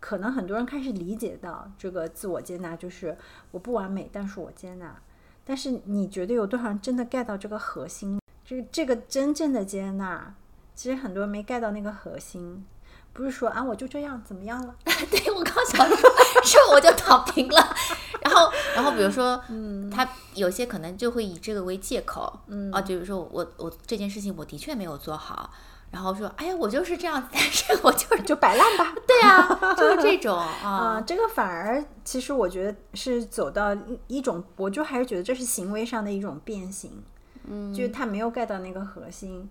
[0.00, 3.16] 可能很多人开始理解到这个自我接纳就是
[3.52, 5.00] 我不完美，但是我接纳。
[5.44, 8.20] 但是你觉得有多少人真的 get 到这个核心？
[8.44, 10.34] 这个这个真正的接纳，
[10.74, 12.64] 其实很多人没 get 到那个核心。
[13.12, 14.74] 不是说啊，我就这样，怎么样了？
[15.10, 15.96] 对我刚想说，
[16.44, 17.76] 是我就躺平了。
[18.22, 25.50] 然后，然后比如说，嗯，他有些可能就会以这个为借口，嗯啊，就比如说我我这件事情我的确没有做好，
[25.90, 28.94] 然后说，哎呀，我就是这样，但是我就是就摆烂吧。
[29.06, 37.02] 对啊， 就是这种啊、啊，这个反而其实我觉得是走到一一种，我就还是觉得这是行为上的一种变形，
[37.44, 39.50] 嗯，就是他没有 get 到那个核心。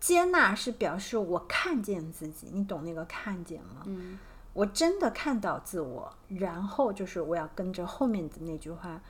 [0.00, 3.82] 接纳是表示我看见自己，你懂那个看见吗？
[3.84, 4.18] 嗯，
[4.54, 9.00] 我真的看到自我，然后就是我要跟着后面的那句话，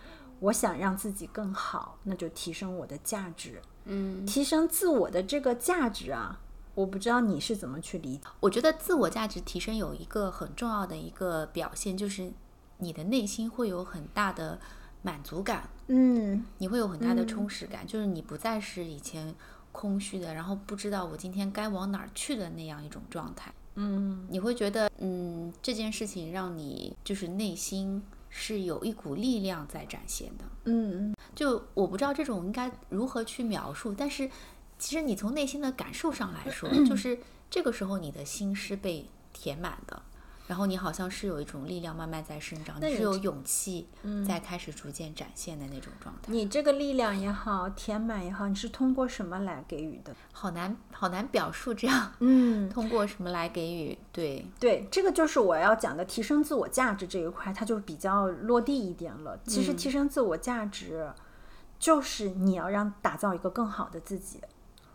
[0.40, 6.40] 我想让自己更好，那就提升我的价值，嗯，提升自我的这个价值啊，
[6.81, 8.23] 我不知道你是怎么去理解。
[8.40, 12.33] 我觉得自我价值提升有一个很重要的一个表现，就是
[12.79, 14.59] 你的内心会有很大的
[15.03, 19.35] 满足感，嗯，你会有很大的充实感，就是你不再是以前
[19.73, 23.53] 空虚的，然后不知道我今天该往哪儿去的那样一种状态。
[23.75, 30.45] 嗯，你会觉得，嗯，这件事情让你就是内心是有一股力量在展现的。
[30.64, 34.29] 嗯，就我不知道这种应该如何去描述，但是
[34.81, 40.03] 其实你从内心的感受上来说， 就是这个时候你的心是被填满的。
[40.49, 43.87] 然后你好像是有一种力量慢慢在生长，你你是有勇气
[44.27, 46.23] 在开始逐渐展现的那种状态。
[46.33, 50.12] 你这个力量也好，填满也好，你是通过什么来给予的？
[50.33, 53.97] 好难好难表述，这样嗯，通过什么来给予？
[54.11, 59.38] 对，对，这个就是我要讲的提升自我价值这一块，它就比较落地一点了。
[59.45, 61.12] 其实嗯提升自我价值，
[61.79, 64.40] 就是你要让打造一个更好的自己。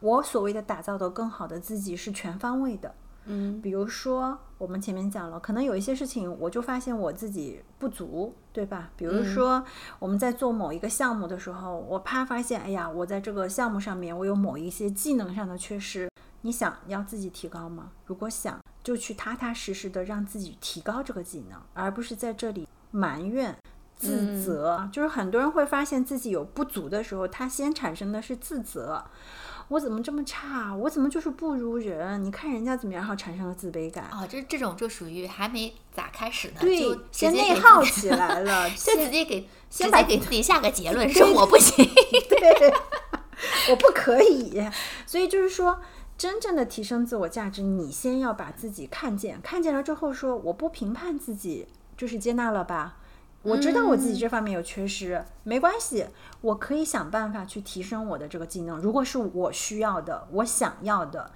[0.06, 2.94] 我所谓的打造的更好的自己是全方位的。
[3.28, 8.92] 嗯比如说，我们前面讲了，可能有一些事情，我就发现我自己不足，对吧？
[8.96, 9.66] 比如说，
[9.98, 16.08] 我们在做某一个项目的时候，我啪发现，哎呀，我在这个项目上面，我有某一些技能上的缺失。
[16.42, 17.90] 你想要自己提高吗？
[18.06, 23.58] 如果想，就去踏踏实实的让自己提高这个技能，而不是在这里埋怨。
[23.96, 29.04] 自责，就是很多人会发现自己有不足的时候，他先产生的是自责。
[29.70, 30.76] 我怎么这么差？
[30.76, 32.24] 我怎么就是不如人？
[32.24, 34.06] 你看人家怎么样，然后产生了自卑感。
[34.12, 41.84] 哦，这这种就属于还没咋开始呢，对就，先内耗起来了， 就先直接给先把给自己下个结论，说我不行。
[42.30, 42.74] 对，
[43.72, 44.62] 我不可以。
[45.08, 45.82] 所以就是说，
[46.16, 51.66] 真正的提升自我价值，你先要把自己看见，看见了之后说，我不评判自己，
[51.98, 52.98] 就是接纳了吧。
[53.46, 56.08] 我知道我自己这方面有缺失，没关系，
[56.42, 58.80] 我可以想办法去提升我的这个技能。
[58.80, 61.32] 如果是我需要的，我想要的，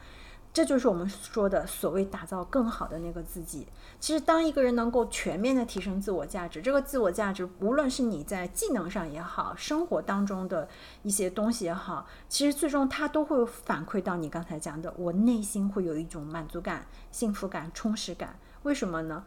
[0.51, 3.68] 这就是我们说的所谓打造更好的那个自己。
[3.99, 10.68] 其实，当一个人能够全面的提升自我价值，这个自我价值，无论是你在技能上也好，生活当中的
[11.03, 18.39] 一些东西也好，其实最终它都会反馈到你刚才讲的，我内心会有一种满足感、幸福感、充实感。
[18.64, 19.24] 为什么呢？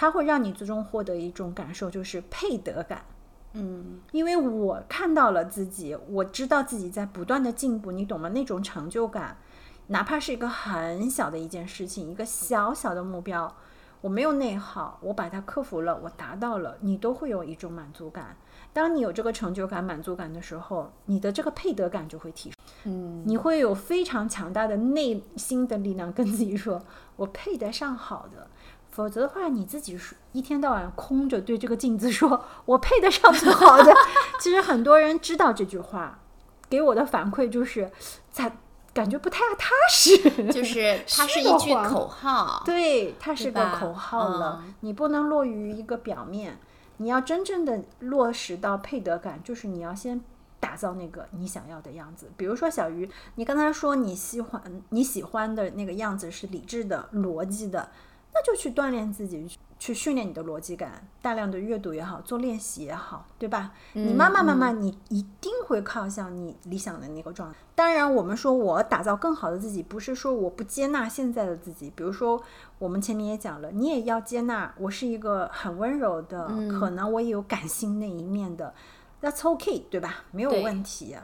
[0.00, 3.04] 它会让你最终获得一种感受，就是配得感。
[3.52, 8.30] 嗯，因为我看到了自己，我知道自己在不断的进步，你懂吗？
[8.30, 9.36] 那种成就感，
[9.88, 13.54] 哪怕是一个很小的一件事情，一个小小的目标，
[14.00, 18.38] 我没有内耗，我把它克服了，我达到了，你都会有一种满足感。
[18.72, 26.80] 当你有这个成就感、满足感的时候，你的这个配得感就会提升，嗯，你会有非常强大的内心的力量跟自己说
[27.16, 28.48] ：“我配得上好的。”
[28.90, 33.94] 否则的话，你自己说一天到晚空着对这个镜子说“我配得上最好的”，
[34.40, 36.18] 其实很多人知道这句话，
[36.68, 37.90] 给我的反馈就是，
[38.30, 38.50] 咋
[38.92, 40.18] 感觉不太踏实。
[40.52, 42.62] 就 是它是一句口号。
[42.64, 46.58] 对，它是个口号了，嗯你不能落于一个表面，
[46.96, 50.20] 你要真正的落实到配得感，就是你要先
[50.58, 52.30] 打造那个你想要的样子。
[52.36, 54.60] 比如说小鱼，你刚才说你喜欢
[54.90, 57.88] 你喜欢的那个样子是理智的、逻辑的，
[58.40, 59.46] 那就去锻炼自己，
[59.78, 63.72] 去训练你的逻辑感，大量的阅读也好，做练习也好，对吧？
[63.92, 67.58] 你慢慢慢慢，你一定会靠向你理想的那个状态。
[67.74, 71.92] 当然，我们说我打造更好的自己，不是说我不接纳现在的自己。
[71.94, 72.42] 比如说，
[72.78, 78.72] 我们前面也讲了，你也要接纳我是一个很温柔的，可能我也有感性那一面的
[79.20, 80.24] ，That's okay，对吧？
[80.30, 81.14] 没有问题。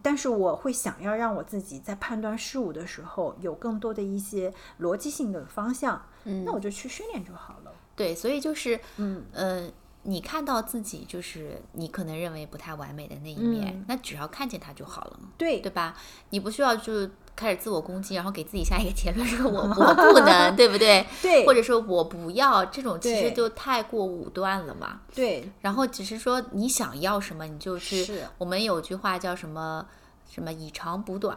[0.00, 7.72] 但是我会想要让我自己在判断事物的时候有更多的一些逻辑性的方向，那我就去训练就好了。
[7.96, 9.68] 对，所以就是，嗯呃，
[10.04, 15.96] 你看到自己就是你可能认为不太完美的那一面，嗯那只要看见它就好了嘛，对对吧？
[16.30, 21.04] 你不需要就开始自我攻击，然后给自己下一个结论说我我不能，对不对？
[21.20, 25.00] 对或者说我不要，这种其实就太过武断了嘛。
[25.14, 28.04] 对，然后只是说你想要什么，你就去。
[28.04, 29.84] 是我们有句话叫什么
[30.30, 31.36] 什么以长补短，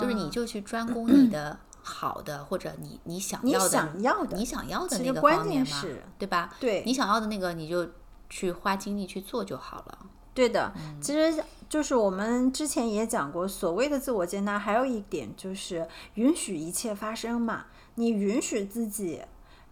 [0.00, 6.54] 就是啊你就去专攻你的好的，或者你你想要的想要的你想要的那个实关键方面嘛，是对吧？
[6.60, 7.88] 对你想要的那个，你就
[8.28, 9.98] 去花精力去做就好了。
[10.32, 17.66] 对的，嗯其实就是我们之前也讲过，所谓的自我接纳，还有一点就是允许一切发生嘛。
[17.96, 19.20] 你允许自己，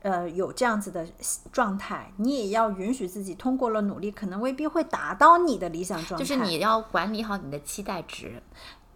[0.03, 1.07] 呃，有这样子的
[1.53, 6.25] 状态，你也要允许自己通过了努力，可能未必会达到你的理想状态。
[6.25, 8.43] 就是你要管理好你的期待值，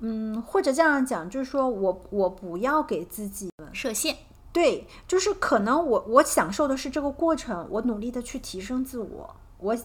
[0.05, 4.17] 嗯，或者这样讲，就是说我我不要给自己设限。
[4.53, 9.77] 对，就是可能我我享受的是这个过程，我努力的去提升自我，我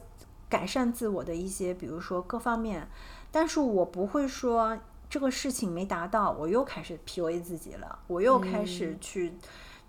[0.49, 2.89] 改善自我的一些，比如说各方面，
[3.31, 4.77] 但是我不会说
[5.09, 9.33] 这个事情没达到，我又开始 PUA 自己了，我又开始去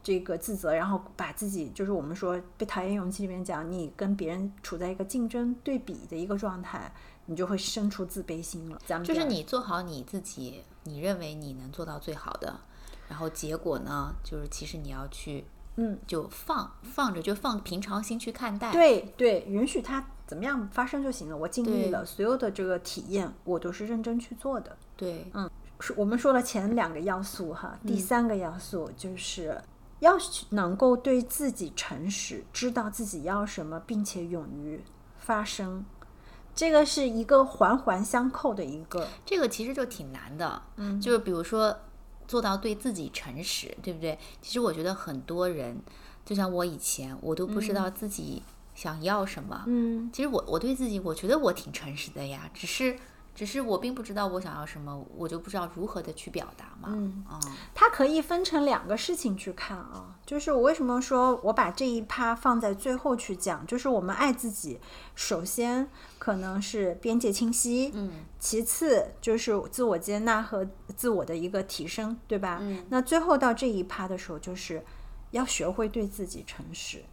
[0.02, 6.92] 这个自责，然后把自己就是我们说被讨厌勇气里面讲，你跟别人处在一个竞争对比的一个状态，
[7.30, 8.80] 你就会生出自卑心了。
[8.86, 12.58] 咱们就是你做好你自己，你认为你能做到最好的，
[13.06, 15.44] 然后结果呢，就是其实你要去，
[15.76, 18.72] 嗯，就放放着，就放平常心去看待。
[18.72, 21.36] 对对，允许它怎么样发生就行了。
[21.36, 24.74] 我尽力了，所有的这个体验我都是认真去做的。
[24.96, 25.30] 对，
[25.80, 29.62] 是我们说了前两个要素哈，嗯第三个要素就是
[30.00, 34.82] 要去能够对自己诚实，知道自己要什么，并且勇于
[35.18, 35.84] 发声。
[36.58, 40.60] 这个是一个环环相扣的一个，这个其实就挺难的。
[40.74, 41.78] 嗯，就是比如说
[42.26, 44.18] 做到对自己诚实，对不对？
[44.42, 45.80] 其实我觉得很多人，
[46.24, 48.42] 就像我以前，我都不知道自己
[48.74, 49.62] 想要什么。
[49.68, 52.98] 嗯，其实我我对自己，我觉得我挺诚实的呀，只是
[53.38, 56.88] 只是我并不知道我想要什么，我就不知道如何的去表达嘛。
[56.88, 57.38] 嗯啊
[57.72, 64.80] 它可以分成两个事情去看啊，就是我为什么说我把这一趴放在最后去讲，就是我们爱自己，
[65.14, 68.10] 首先可能是边界清晰，嗯，
[68.40, 72.58] 其次就是自我接纳和自我的一个提升，对吧？
[72.60, 74.84] 嗯那最后到这一趴的时候，就是
[75.30, 77.04] 要学会对自己诚实。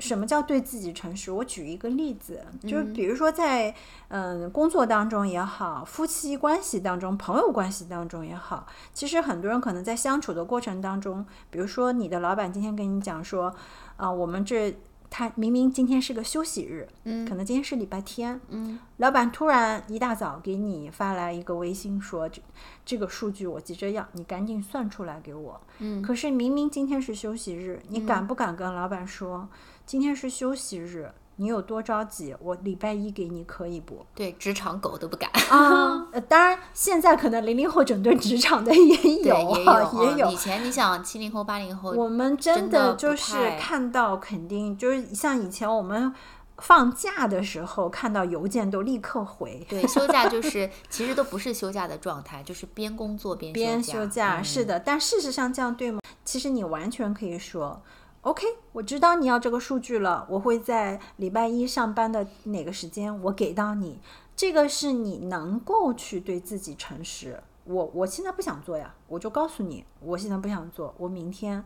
[0.00, 1.30] 什么叫对自己诚实？
[1.30, 3.74] 我举一个例子，就是比如说在
[4.08, 13.54] 嗯工作当中也好，夫妻关系当中、朋友关系当中也好，其实很多人可能在相处的过程当中，比如说你的老板今天跟你讲说，
[13.96, 14.76] 啊、我们这
[15.16, 22.42] 他明明今天是个休息日，嗯可能今天是礼拜天，嗯老板突然一大早给你发来一个微信说，这
[22.84, 25.60] 这个数据我急着要，你赶紧算出来给我。
[25.78, 29.48] 嗯可是明明今天是休息日，你敢不敢跟老板说，
[29.86, 31.08] 今天是休息日？
[31.36, 32.34] 你有多着急？
[32.40, 34.04] 我礼拜一给你可以不？
[34.14, 35.30] 对，职场狗都不敢。
[35.50, 40.04] 啊， 呃当然现在可能零零后整顿职场的也，有也啊，有。
[40.04, 40.36] 也有嗯以。
[40.36, 46.12] 前你想七零后、八零后，我们真真的就是看到，肯定就是像以前我们
[46.58, 54.78] 放假的时候看到邮件都立刻回，对休假就是其实都不是休假的状态，就是边工作边边休休假，嗯是的。
[54.78, 56.00] 但事实上这样对吗？
[56.24, 57.82] 其实你完全可以说
[58.24, 64.00] ，OK，我知道你要这个数据了，我会在礼拜一上班的哪个时间我给到你。
[64.36, 67.40] 这个是你能够去对自己诚实。
[67.62, 71.64] 我我现在不想做呀，我就告诉你，我现在不想做，我明天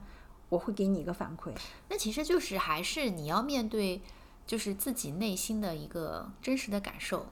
[0.48, 1.50] 我会给你一个反馈。
[1.88, 4.02] 那其实就是还是你要面对，
[4.46, 7.26] 就是自己内心的一个真实的感受，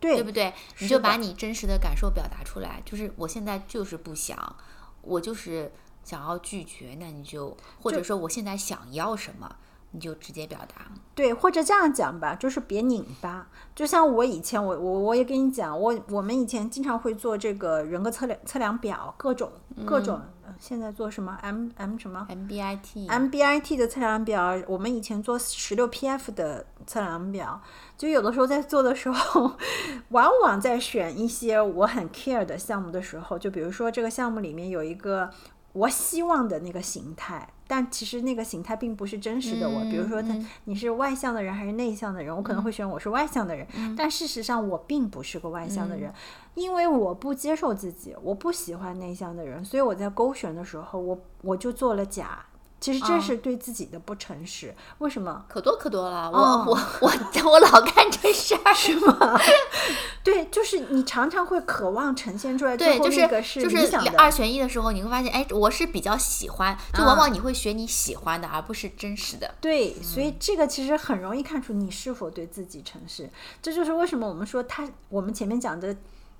[0.00, 0.52] 对对不对？
[0.80, 4.56] 你就把你真实的感受表达出来，就是我现在就是不想，
[5.02, 5.70] 我就是
[6.08, 9.56] 想要拒绝，那你就或者说我现在想要什么，
[9.90, 10.86] 你就直接表达。
[11.14, 13.48] 对，或者这样讲吧，就是别拧巴。
[13.74, 19.52] 就像我以前，我我我也跟你讲，我我们以前经常会做这个人格测量测量表，各种
[19.84, 20.16] 各种。
[20.16, 20.24] 呃
[20.58, 27.60] 现在做什么 M M 什么 MBIT，MBIT 的测量表，我们以前做十六 PF 的测量表，
[27.98, 29.52] 就有的时候在做的时候，
[30.08, 35.30] 往往在选一些我很 care 的项目的时候，就比如说这个项目里面有一个
[35.72, 39.80] 我希望的那个形态，但其实那个形态并不是真实的我。
[39.82, 43.66] 比如说他你是外向的人还是内向的人，我可能会选我是外向的人，
[43.96, 46.12] 但事实上我并不是个外向的人，
[46.54, 52.44] 因为我不接受自己，我不喜欢内向的人，所以我在勾选的时候，我我就做了假。
[52.80, 54.74] 其实这啊是对自己的不诚实。
[54.98, 55.44] 为什么？
[55.48, 56.30] 可多可多了。
[56.30, 59.38] 我、哦我我我老干这事儿， 是吗？
[60.22, 63.26] 对，就是你常常会渴望呈现出来，对，就是
[63.60, 64.04] 就是理想。
[64.16, 69.54] 二选一的时候，你会发现，哎，我是比较喜欢，就往啊往你会选你喜欢的，而不是真实的。
[69.60, 73.28] 对，所以这个其实很容易看出你是否对自己诚实。
[73.62, 75.96] 这就是为什么我们说它，我们前面讲的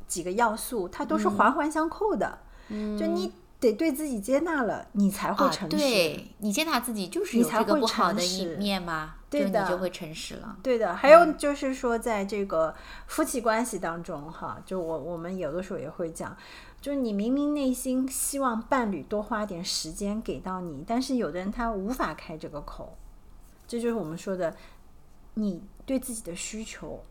[0.06, 2.38] 几个要素，它都是环环相扣的。
[2.68, 5.76] 就你得对自己接纳了，你才会啊，诚实。
[5.76, 9.14] 对你接纳自己就是你有这个不好的一面吗？
[9.28, 10.56] 对的就会诚实了。
[10.62, 12.74] 对的，还有就是说，在这个
[13.06, 16.34] 夫妻关系当中，哈，就我我们有的时候也会讲，
[16.80, 22.96] 就是你明明内心希望伴侣多花点时间给到你，但是有的人他无法开这个口，
[23.66, 24.56] 这就是我们说的，
[25.34, 27.04] 你对自己的需求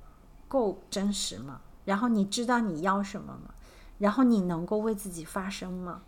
[0.48, 1.62] 够真实吗？
[1.86, 3.54] 然后你知道你要什么吗？
[4.00, 6.02] 然后你能够为自己发声吗？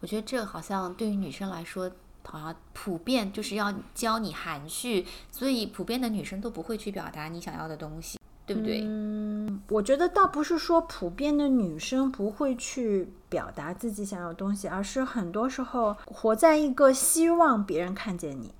[0.00, 1.90] 我觉得这好像对于女生来说，
[2.24, 8.82] 好像普遍就是要教你含蓄，所以普遍的女生都不会去表达你想要的东西，对不对？
[8.84, 18.52] 嗯，我觉得倒不是说普遍的女生不会去表达自己想要的东西，而是很多时候活在一个希望别人看见你，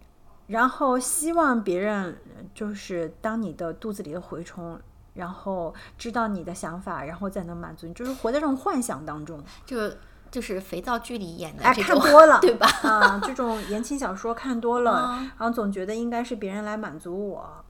[0.47, 4.81] 然后希望别人呃就是当你的肚子里的蛔虫，
[5.15, 9.43] 然后知道你的想法，然后再能满足你，就是活在这种幻想当中。
[9.67, 9.91] 就
[10.31, 12.67] 就是肥皂剧里演的哎，看多了， 对吧？
[12.83, 17.65] 啊，这种言情小说看多了，啊然后总觉得应该是别人来满足我，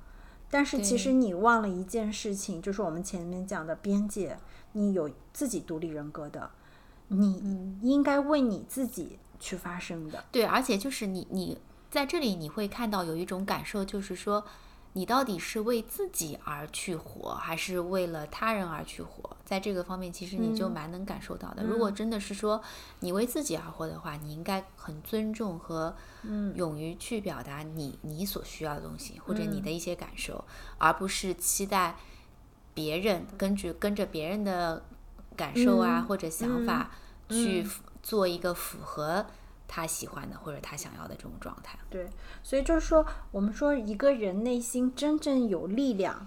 [0.51, 4.39] 但是其实你忘了一件事情，就是我们前面讲的边界，
[4.73, 6.51] 你有自己独立人格的，
[7.09, 10.25] 你应该为你自己去发声的。
[10.33, 11.59] 对，而且就是你你
[11.91, 14.45] 在这里你会看到有一种感受，就是说
[14.99, 19.37] 你到底是为自己而去活，还是为了他人而去活？
[19.45, 21.63] 在这个方面，其实你就蛮能感受到的。
[21.63, 22.61] 如果真的是说
[22.99, 25.95] 你为自己而活的话，你应该很尊重和
[26.57, 30.45] 勇于去表达你你所需要的东西，或者你的一些感受，
[30.79, 31.95] 而不是期待
[32.75, 34.83] 别人根据跟着别人的
[35.37, 36.91] 感受啊、或者想法
[37.29, 39.25] 去符做一个符合
[39.69, 41.79] 他喜欢的或者他想要的这种状态。
[41.89, 42.09] 对，
[42.43, 46.27] 所以就是说，我们说一个人内心真正有力量，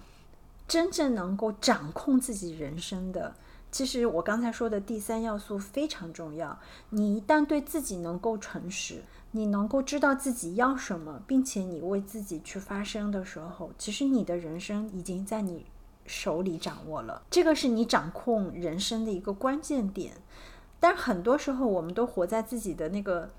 [0.66, 3.34] 真正能够掌控自己人生的，
[3.70, 6.58] 其实我刚才说的第三要素非常重要。
[6.90, 15.66] 你一旦对自己能够诚实，你能够知道自己要什么，并且你为自己去发声的时候，其实你的人生已经在你
[16.06, 17.22] 手里掌握了。
[17.30, 20.12] 这个是你掌控人生的一个关键点。
[20.82, 23.30] 但很多时候，我们都活在自己的那个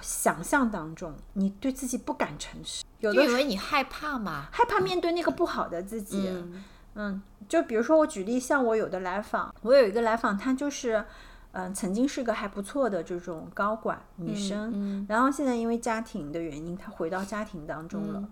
[0.00, 4.46] 想象当中，你对自己不敢诚实，有的时候因为你害怕嘛。
[4.52, 6.28] 害怕面对那个不好的自己。
[6.28, 6.64] 嗯
[6.94, 11.04] 嗯，就比如说我举例，像我有的来访，我有一个来访，她就是，
[11.50, 18.20] 嗯、曾经是个还不错的这种高管女生，嗯然后现在因为家庭的原因，她回到家庭当中了。
[18.20, 18.30] 嗯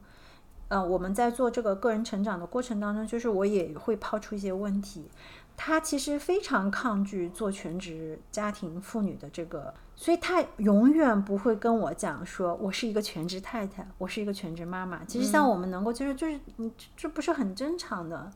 [0.68, 5.10] 呃，我们在做这个个人成长的过程当中，就是我也会抛出一些问题。
[5.56, 15.04] 她其实非常抗拒做全职家庭妇女的这个，所以她永远不会跟我讲说我是一个全职太太，我是一个全职妈妈。
[15.04, 18.30] 其实像我们能够接受，就是你这这不是很正常的。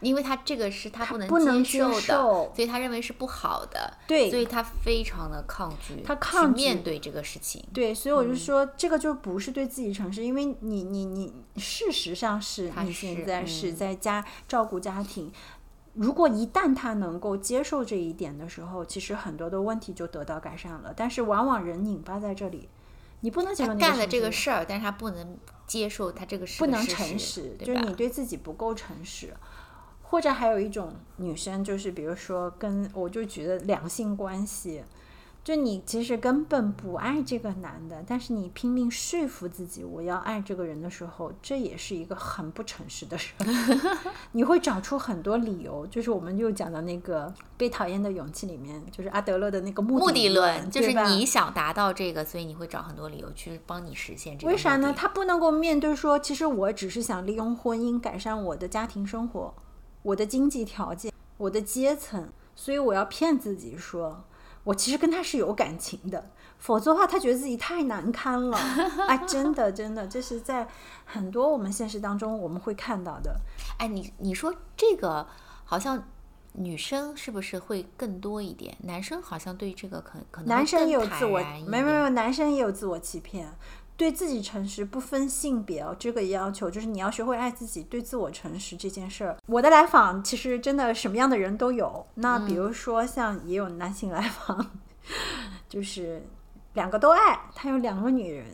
[0.00, 7.64] 因为他这个是他不能接受的，所以他认为是不好的，对所以他非常的抗拒，他抗拒面对这个事情。
[7.72, 15.32] 对，所以我就说，这个就不是对自己诚实，因为你你你，事实上是你现在是嗯在家照顾家庭。
[16.00, 20.94] 如果一旦他能够接受这一点的时候，其实很多的问题就得到改善了。
[20.96, 22.70] 但是往往人拧巴在这里，
[23.20, 25.36] 你不能接受那他干了这个事儿，但是他不能
[25.66, 29.34] 接受他这个事不能诚实，就是你对自己不够诚实。
[30.02, 34.82] 或者还有一种女生，就是比如说跟我就觉得两性关系，
[35.42, 43.46] 就你其实根本不爱这个男的，但是你拼命说服自己我要爱这个人的时候，这也是一个很不诚实的事儿。
[44.32, 54.52] 你会找出很多理由，就是我们又讲的那个被讨厌的勇气里面，就是阿德勒的那个目目的论，论就是你想达到这个，所以你会找很多理由去帮你实现这个。
[54.52, 54.92] 为啥呢？？
[54.94, 59.54] 他不能够面对说，其实我只是想利用婚姻改善我的家庭生活、
[60.02, 64.24] 我的经济条件、我的阶层，所以我要骗自己说，
[64.64, 66.30] 我其实跟他是有感情的。
[66.58, 68.58] 否则的话，他觉得自己太难堪了。
[69.08, 70.68] 哎，真的，真的，这是在
[71.06, 73.34] 很多我们现实当中我们会看到的。
[73.78, 75.26] 哎，你你说这个
[75.64, 76.02] 好像
[76.52, 78.76] 女生是不是会更多一点？
[78.80, 83.50] 男生好像对这个可可能会男生也有自我，没没没，男生也有自我欺骗，
[84.00, 85.94] 对自己诚实，不分性别哦。
[85.98, 89.36] 这个要求就是你要学会爱自己，对自我诚实这件事儿。
[89.44, 92.06] 我的来访其实真的什么样的人都有。
[92.14, 94.70] 那比如说像也有男性来访，
[95.68, 96.26] 就是
[96.72, 98.46] 两个都爱，他有两个女人，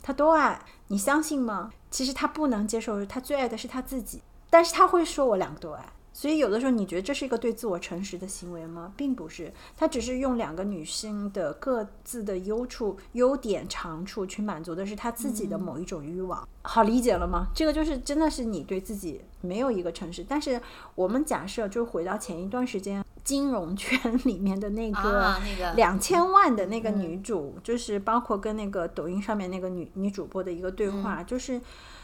[0.00, 1.72] 他都爱，你相信吗？
[1.90, 5.84] 其实他不能接受，他最爱的是他自己，但是他会说我两个都爱。
[6.14, 8.92] 所以有的时候你觉得这是一个对自我诚实的行为吗？
[8.96, 16.46] 并不是，他只是用两个女性的各自的优处、优点、长处去满足的是他自己的某一种欲望。
[16.62, 17.46] 好理解了吗？
[17.54, 20.24] 这个就是真的是你对自己没有一个诚实。
[20.28, 20.60] 但是
[20.94, 25.36] 我们假设就回到前一段时间金融圈 里面的那个
[25.76, 31.60] 两千万的那个女主，就是包括跟那个抖音上面那个女女主播的一个对话，就是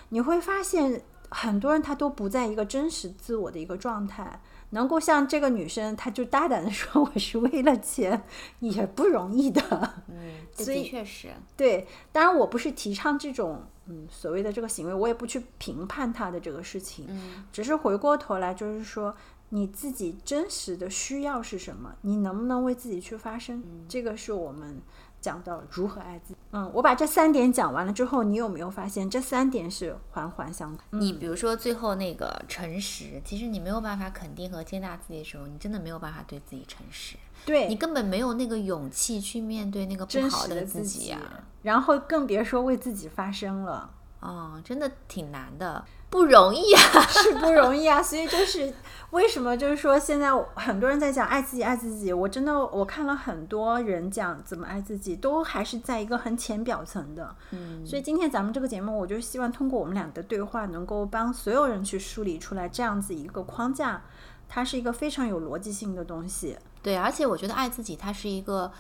[0.09, 4.41] 你会发现很多人他都不在一个真实自我的一个状态。
[4.71, 8.23] 能够像这个女生，她就大胆的说我是为了钱，
[8.61, 9.63] 也不容易的。
[10.09, 11.29] 嗯， 所以确实。
[11.57, 19.17] 对，当然我不是提倡这种嗯所谓的这个行为，我也不去评判他的这个事情，嗯只是回过头来就是说
[19.49, 24.83] 你自己真实的需要是什么，你能不能为自己去发声，这个是我们
[25.21, 26.41] 讲到如何爱自己。
[26.53, 30.83] 嗯，我把这三点讲完了之后，你有没有发现这三点是环环相扣？
[30.91, 41.21] 你比如说最后那个诚实，其实你没有办法肯定和接纳自己的时候，你真的没有办法对自己诚实，对，你根本没有那个勇气去面对那个不好的自自己啊。
[41.63, 43.95] 然后更别说为自己发声了。
[44.21, 46.81] 哦，真的挺难的，不容易啊。
[47.09, 48.73] 是不容易啊，所以就是
[49.11, 57.35] 为什么就是说现在很多人在讲爱自己爱自己，我真的我看了很多人讲怎么爱自己，都还是在一个很浅表层的。
[57.51, 64.03] 嗯，所以今天咱们这个节目，我就希望通过我们俩的对话，能够帮所有人去梳理出来这样子一个框架，
[64.49, 66.57] 它是一个非常有逻辑性的东西。
[66.83, 68.71] 对，而且我觉得爱自己，它是一个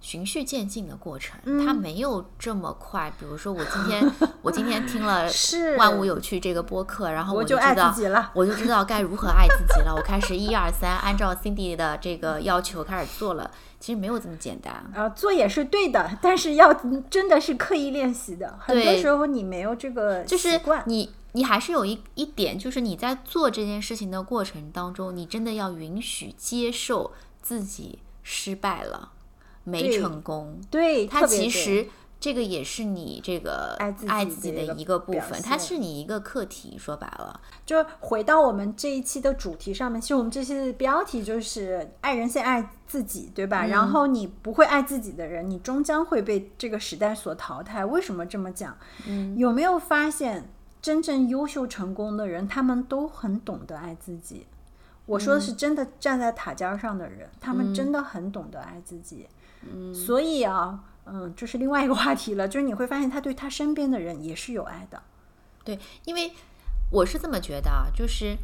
[0.00, 3.12] 循序渐进的过程，嗯它没有这么快。
[3.18, 9.94] 比如说，我今天我今天听了 是万物有趣这个播客，然后我就知道自己了我就知道该如何爱自己了。
[9.94, 13.50] 我开始一二三，按照 Cindy 的这个要求开始做了。
[13.78, 14.90] 其实没有这么简单。
[14.94, 16.70] 呃，做也是对的，但是要
[17.08, 18.58] 真的是刻意练习的。
[18.60, 29.12] 很多时候你没有这个就是习惯，你你还是有一一点，就是你在做这件事情的过程当中，你真的要允许接受自己失败了，
[29.64, 30.60] 没成功。
[30.70, 31.86] 对，它特别对其实
[32.18, 36.76] 这个也是你这个爱自己爱自己的的一个部分，它是你一个课题。
[36.78, 43.64] 说白了，就回到我们这一期的主题上面，其实我们这期的标题就是“爱人先爱自己”，对吧？
[43.64, 47.86] 然后你不会爱自己的人，你终将会被这个时代所淘汰。
[47.86, 48.76] 为什么这么讲？
[49.06, 50.50] 嗯，有没有发现，
[50.82, 54.46] 真正优秀成功的人，他们都很懂得爱自己。
[55.10, 59.26] 我说的是真的站在塔尖上的人，他们真的很懂得爱自己。
[59.62, 62.46] 嗯所以啊，嗯，这是另外一个话题了。
[62.46, 65.02] 就是你会发现，他对他身边的人也是有爱的。
[65.64, 66.32] 对，因为
[66.92, 68.36] 我是这么觉得啊，就是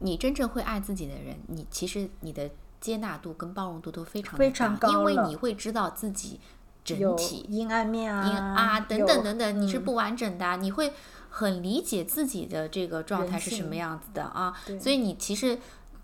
[0.00, 2.50] 你真正会爱自己的人，你其实你的
[2.80, 6.40] 接纳度跟包容度都非常非常高因为你会知道自己
[6.84, 10.92] 整体阴暗面啊，阴啊等等等等，你是嗯不完整的啊、你会
[11.30, 15.58] 很理解自己的这个状态是什么样子的啊，所以你其实。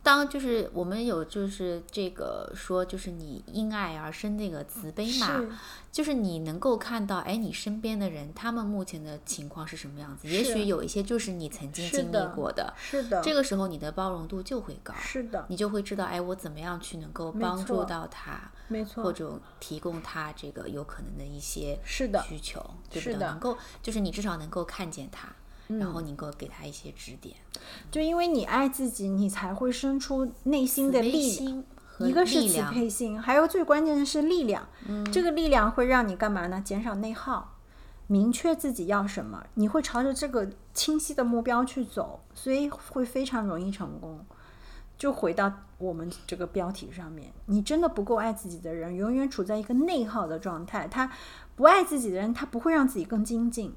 [0.09, 5.51] 当就是我们有就是这个说就是你因爱而生那个慈悲嘛，是
[5.93, 10.27] 就是你能够看到，哎，你身边的人他们目前的情况是什么样子？
[10.27, 23.19] 也许有一些就是你曾经经历过的，是的，这个时候你的包容度就会高，是的，你就会知道，哎，我怎么样去能够帮助到他，没错，或者提供他这个有可能的一些是的需求，对不对？
[23.19, 25.29] 能够就是你至少能够看见他，
[25.69, 27.37] 然后你给我给他一些指点，
[27.91, 31.65] 就因为你爱自己，你才会生出内心的力量
[32.01, 34.67] 一个是慈力量悲心，还有最关键的是力量。
[34.87, 36.63] 嗯这个力量会让你干嘛呢？
[36.65, 37.57] 减少内耗，
[38.07, 44.25] 明确自己要什么，你会朝着这个清晰的目标去走，所以会非常容易成功。
[44.97, 50.89] 就回到我们这个标题上面，你真的不够爱自己的人，永远处在一个内耗的状态。
[50.89, 51.09] 他
[51.55, 53.75] 不爱自己的人，他不会让自己更精进，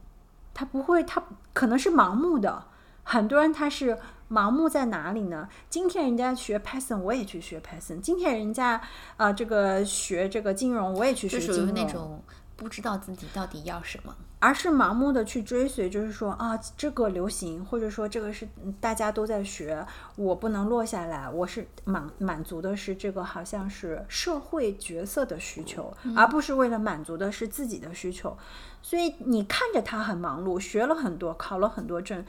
[0.54, 1.24] 他不会，他
[1.54, 2.64] 可能是盲目的。
[3.04, 3.98] 很多人他是
[4.30, 5.50] 盲目在哪里呢？
[5.70, 8.74] 今天人家学 Python，我也去学 Python；今天人家
[9.18, 11.76] 啊、呃这个学这个金融，我也去学就属于金融。
[11.76, 12.24] 那种
[12.62, 14.16] 不知道自己到底要什么。
[14.38, 19.84] 而是盲目的去追随，就是说啊，这个流行，或者说这个是嗯大家都在学，
[20.16, 21.28] 我不能落下来。
[21.28, 28.38] 我是满满足的是这个好像是社会角色的需求，而不是为了满足的是自己的需求。
[28.84, 32.24] 所以你看着他很忙碌，学了很多，考了很多证，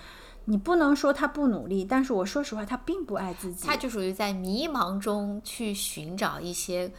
[0.46, 3.66] 你不能说他不努力，但是我说实话，他并不爱自己。
[3.66, 6.92] 他就属于在迷茫中去寻找一些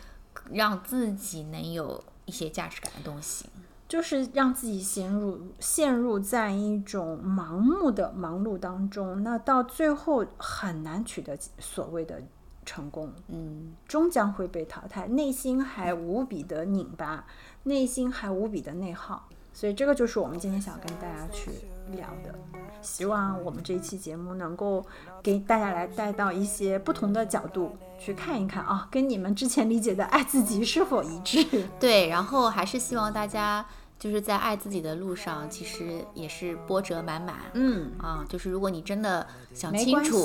[0.52, 3.46] 让自己能有一些价值感的东西。
[3.86, 12.20] 就是让自己陷入陷入在一种盲目的忙碌当中，那到最后很难取得所谓的
[12.66, 17.28] 成功，嗯，终将会被淘汰，内心还无比的拧巴，
[17.64, 19.28] 内心还无比的内耗。
[19.54, 21.52] 所以这个就是我们今天想跟大家去
[21.92, 22.34] 聊的。
[22.82, 24.86] 希望我们这一期节目能够
[25.22, 31.46] 给大家来带到一些不同的角度去看一看啊，跟你们之前理解的爱自己是否一致。
[31.80, 33.66] 对，然后还是希望大家
[33.98, 37.36] 就是在爱自己的路上，其实也是波折满满。
[37.54, 40.18] 嗯，啊，就是如果你真的想清楚，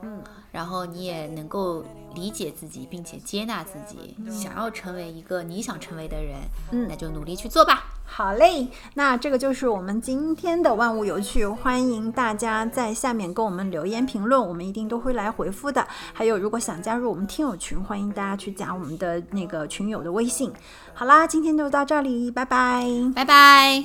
[0.00, 6.36] 嗯，然后你也能够理解自己，并且接纳自己，想要成为一个你想成为的人，
[6.72, 7.84] 嗯那就努力去做吧。
[8.08, 15.86] 好嘞，那这个就是我们今天的万物有趣，欢迎大家在下面给我们留言评论，我们一定都会来回复的。
[16.14, 20.50] 还有，如果想加入我们听友群，欢迎大家去加我们的那个群友的微信。
[20.94, 22.86] 好啦，今天就到这里，拜拜。
[23.14, 23.84] 拜拜。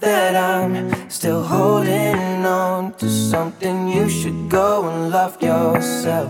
[0.00, 3.88] that I'm still holding on to something.
[3.88, 6.28] You should go and love yourself.